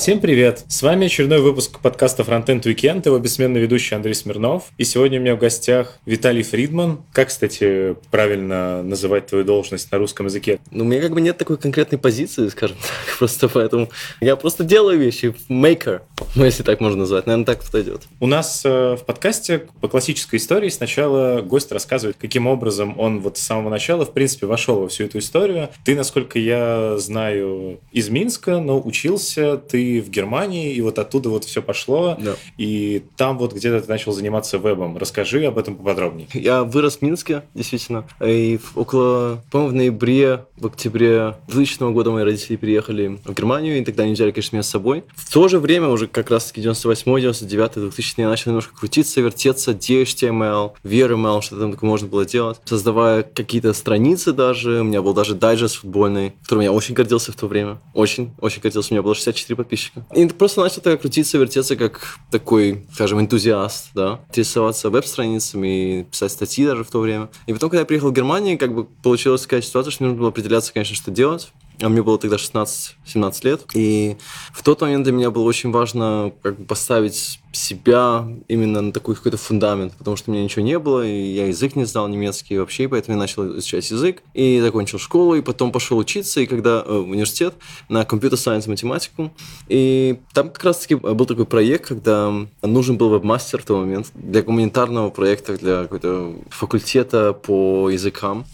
Всем 0.00 0.18
привет! 0.18 0.64
С 0.66 0.80
вами 0.80 1.04
очередной 1.04 1.42
выпуск 1.42 1.78
подкаста 1.80 2.22
Frontend 2.22 2.62
Weekend, 2.62 3.02
его 3.04 3.18
бессменный 3.18 3.60
ведущий 3.60 3.94
Андрей 3.94 4.14
Смирнов. 4.14 4.72
И 4.78 4.84
сегодня 4.84 5.18
у 5.18 5.22
меня 5.22 5.36
в 5.36 5.38
гостях 5.38 5.98
Виталий 6.06 6.42
Фридман. 6.42 7.02
Как, 7.12 7.28
кстати, 7.28 7.96
правильно 8.10 8.82
называть 8.82 9.26
твою 9.26 9.44
должность 9.44 9.92
на 9.92 9.98
русском 9.98 10.24
языке? 10.24 10.58
Ну, 10.70 10.84
у 10.84 10.88
меня 10.88 11.02
как 11.02 11.12
бы 11.12 11.20
нет 11.20 11.36
такой 11.36 11.58
конкретной 11.58 11.98
позиции, 11.98 12.48
скажем 12.48 12.78
так, 12.80 13.18
просто 13.18 13.50
поэтому 13.50 13.90
я 14.22 14.36
просто 14.36 14.64
делаю 14.64 14.98
вещи, 14.98 15.34
maker, 15.50 16.00
ну, 16.34 16.46
если 16.46 16.62
так 16.62 16.80
можно 16.80 17.00
назвать, 17.00 17.26
наверное, 17.26 17.44
так 17.44 17.62
подойдет. 17.62 18.04
У 18.20 18.26
нас 18.26 18.62
э, 18.64 18.96
в 18.96 19.04
подкасте 19.04 19.66
по 19.82 19.88
классической 19.88 20.36
истории 20.38 20.70
сначала 20.70 21.42
гость 21.42 21.72
рассказывает, 21.72 22.16
каким 22.18 22.46
образом 22.46 22.98
он 22.98 23.20
вот 23.20 23.36
с 23.36 23.42
самого 23.42 23.68
начала, 23.68 24.06
в 24.06 24.14
принципе, 24.14 24.46
вошел 24.46 24.80
во 24.80 24.88
всю 24.88 25.04
эту 25.04 25.18
историю. 25.18 25.68
Ты, 25.84 25.94
насколько 25.94 26.38
я 26.38 26.96
знаю, 26.96 27.80
из 27.92 28.08
Минска, 28.08 28.60
но 28.60 28.80
учился 28.80 29.58
ты 29.58 29.89
в 29.98 30.10
Германии, 30.10 30.72
и 30.72 30.80
вот 30.80 30.98
оттуда 31.00 31.28
вот 31.30 31.44
все 31.44 31.60
пошло, 31.62 32.16
Да. 32.20 32.34
и 32.56 33.02
там 33.16 33.36
вот 33.38 33.52
где-то 33.52 33.80
ты 33.80 33.88
начал 33.88 34.12
заниматься 34.12 34.58
вебом. 34.58 34.96
Расскажи 34.96 35.44
об 35.44 35.58
этом 35.58 35.74
поподробнее. 35.74 36.28
Я 36.34 36.62
вырос 36.62 36.98
в 36.98 37.02
Минске, 37.02 37.42
действительно, 37.54 38.04
и 38.24 38.60
около, 38.76 39.42
по-моему, 39.50 39.72
в 39.72 39.74
ноябре, 39.74 40.44
в 40.56 40.66
октябре 40.66 41.34
2000 41.48 41.92
года 41.92 42.10
мои 42.12 42.22
родители 42.22 42.56
переехали 42.56 43.18
в 43.24 43.34
Германию, 43.34 43.78
и 43.78 43.84
тогда 43.84 44.04
они 44.04 44.12
взяли, 44.12 44.30
конечно, 44.30 44.56
меня 44.56 44.62
с 44.62 44.68
собой. 44.68 45.02
В 45.16 45.32
то 45.32 45.48
же 45.48 45.58
время, 45.58 45.88
уже 45.88 46.06
как 46.06 46.30
раз-таки 46.30 46.60
98 46.60 47.18
99 47.20 47.72
2000 47.74 48.14
я 48.20 48.28
начал 48.28 48.50
немножко 48.50 48.76
крутиться, 48.78 49.20
вертеться, 49.20 49.72
DHTML, 49.72 50.72
VRML, 50.84 51.40
что 51.42 51.58
там 51.58 51.72
такое 51.72 51.88
можно 51.88 52.06
было 52.08 52.24
делать, 52.26 52.60
создавая 52.64 53.22
какие-то 53.22 53.72
страницы 53.72 54.32
даже, 54.32 54.80
у 54.80 54.84
меня 54.84 55.02
был 55.02 55.14
даже 55.14 55.34
дайджест 55.34 55.76
футбольный, 55.76 56.32
которым 56.42 56.64
я 56.64 56.72
очень 56.72 56.94
гордился 56.94 57.32
в 57.32 57.36
то 57.36 57.46
время, 57.46 57.78
очень, 57.94 58.32
очень 58.40 58.60
гордился, 58.60 58.92
у 58.92 58.94
меня 58.94 59.02
было 59.02 59.14
64 59.14 59.56
подписчика. 59.56 59.79
И 60.14 60.26
просто 60.26 60.60
начал 60.60 60.82
так 60.82 61.00
крутиться, 61.00 61.38
вертеться, 61.38 61.76
как 61.76 62.18
такой, 62.30 62.86
скажем, 62.92 63.20
энтузиаст, 63.20 63.90
да, 63.94 64.20
интересоваться 64.28 64.90
веб-страницами, 64.90 66.06
писать 66.10 66.32
статьи 66.32 66.66
даже 66.66 66.84
в 66.84 66.90
то 66.90 67.00
время. 67.00 67.28
И 67.46 67.52
потом, 67.52 67.70
когда 67.70 67.80
я 67.80 67.86
приехал 67.86 68.10
в 68.10 68.14
Германию, 68.14 68.58
как 68.58 68.74
бы 68.74 68.84
получилась 68.84 69.42
такая 69.42 69.62
ситуация, 69.62 69.90
что 69.90 70.04
нужно 70.04 70.18
было 70.18 70.28
определяться, 70.28 70.72
конечно, 70.72 70.94
что 70.94 71.10
делать. 71.10 71.52
А 71.82 71.88
мне 71.88 72.02
было 72.02 72.18
тогда 72.18 72.36
16-17 72.36 73.44
лет. 73.44 73.62
И 73.74 74.16
в 74.52 74.62
тот 74.62 74.80
момент 74.80 75.04
для 75.04 75.12
меня 75.12 75.30
было 75.30 75.44
очень 75.44 75.70
важно 75.70 76.32
как 76.42 76.58
бы 76.58 76.64
поставить 76.64 77.40
себя 77.52 78.28
именно 78.48 78.80
на 78.80 78.92
такой 78.92 79.14
какой-то 79.14 79.36
фундамент, 79.36 79.94
потому 79.94 80.16
что 80.16 80.30
у 80.30 80.34
меня 80.34 80.44
ничего 80.44 80.64
не 80.64 80.78
было, 80.78 81.04
и 81.04 81.32
я 81.32 81.46
язык 81.46 81.74
не 81.74 81.84
знал 81.84 82.06
немецкий 82.08 82.58
вообще, 82.58 82.84
и 82.84 82.86
поэтому 82.86 83.16
я 83.16 83.20
начал 83.20 83.56
изучать 83.58 83.90
язык, 83.90 84.22
и 84.34 84.60
закончил 84.60 84.98
школу, 84.98 85.34
и 85.34 85.40
потом 85.40 85.72
пошел 85.72 85.98
учиться, 85.98 86.40
и 86.40 86.46
когда 86.46 86.84
э, 86.86 86.98
в 86.98 87.10
университет 87.10 87.54
на 87.88 88.04
компьютер-сайенс 88.04 88.66
математику, 88.66 89.32
и 89.68 90.20
там 90.32 90.50
как 90.50 90.62
раз-таки 90.62 90.94
был 90.94 91.26
такой 91.26 91.46
проект, 91.46 91.86
когда 91.86 92.32
нужен 92.62 92.96
был 92.96 93.08
веб-мастер 93.08 93.62
в 93.62 93.64
тот 93.64 93.78
момент 93.80 94.10
для 94.14 94.42
гуманитарного 94.42 95.10
проекта, 95.10 95.58
для 95.58 95.82
какого-то 95.82 96.34
факультета 96.50 97.32
по 97.32 97.90
языкам. 97.90 98.44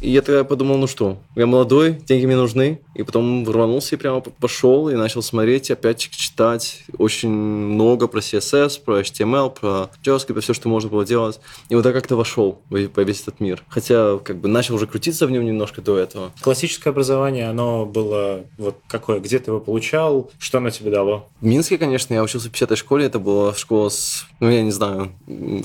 И 0.00 0.10
я 0.10 0.22
тогда 0.22 0.44
подумал, 0.44 0.78
ну 0.78 0.86
что, 0.86 1.18
я 1.36 1.46
молодой, 1.46 1.92
деньги 1.92 2.26
мне 2.26 2.36
нужны. 2.36 2.80
И 2.94 3.02
потом 3.02 3.48
рванулся 3.48 3.96
и 3.96 3.98
прямо 3.98 4.20
пошел 4.20 4.88
и 4.88 4.94
начал 4.94 5.22
смотреть, 5.22 5.70
опять 5.70 5.98
читать 5.98 6.84
очень 6.98 7.28
много 7.30 8.06
про 8.08 8.20
CSS, 8.20 8.82
про 8.82 9.00
HTML, 9.00 9.50
про 9.50 9.90
JavaScript, 10.02 10.40
все, 10.40 10.54
что 10.54 10.68
можно 10.68 10.90
было 10.90 11.04
делать. 11.04 11.40
И 11.68 11.74
вот 11.74 11.82
так 11.82 11.94
как-то 11.94 12.16
вошел 12.16 12.60
во 12.70 13.02
весь 13.02 13.22
этот 13.22 13.40
мир. 13.40 13.62
Хотя 13.68 14.18
как 14.18 14.38
бы 14.38 14.48
начал 14.48 14.74
уже 14.74 14.86
крутиться 14.86 15.26
в 15.26 15.30
нем 15.30 15.44
немножко 15.44 15.82
до 15.82 15.98
этого. 15.98 16.32
Классическое 16.40 16.92
образование, 16.92 17.48
оно 17.48 17.84
было 17.86 18.44
вот 18.58 18.76
какое? 18.88 19.20
Где 19.20 19.38
ты 19.38 19.50
его 19.50 19.60
получал? 19.60 20.30
Что 20.38 20.58
оно 20.58 20.70
тебе 20.70 20.90
дало? 20.90 21.28
В 21.40 21.44
Минске, 21.44 21.78
конечно, 21.78 22.14
я 22.14 22.22
учился 22.22 22.48
в 22.48 22.52
50-й 22.52 22.76
школе. 22.76 23.06
Это 23.06 23.18
была 23.18 23.54
школа 23.54 23.88
с, 23.88 24.24
ну, 24.40 24.50
я 24.50 24.62
не 24.62 24.72
знаю, 24.72 25.12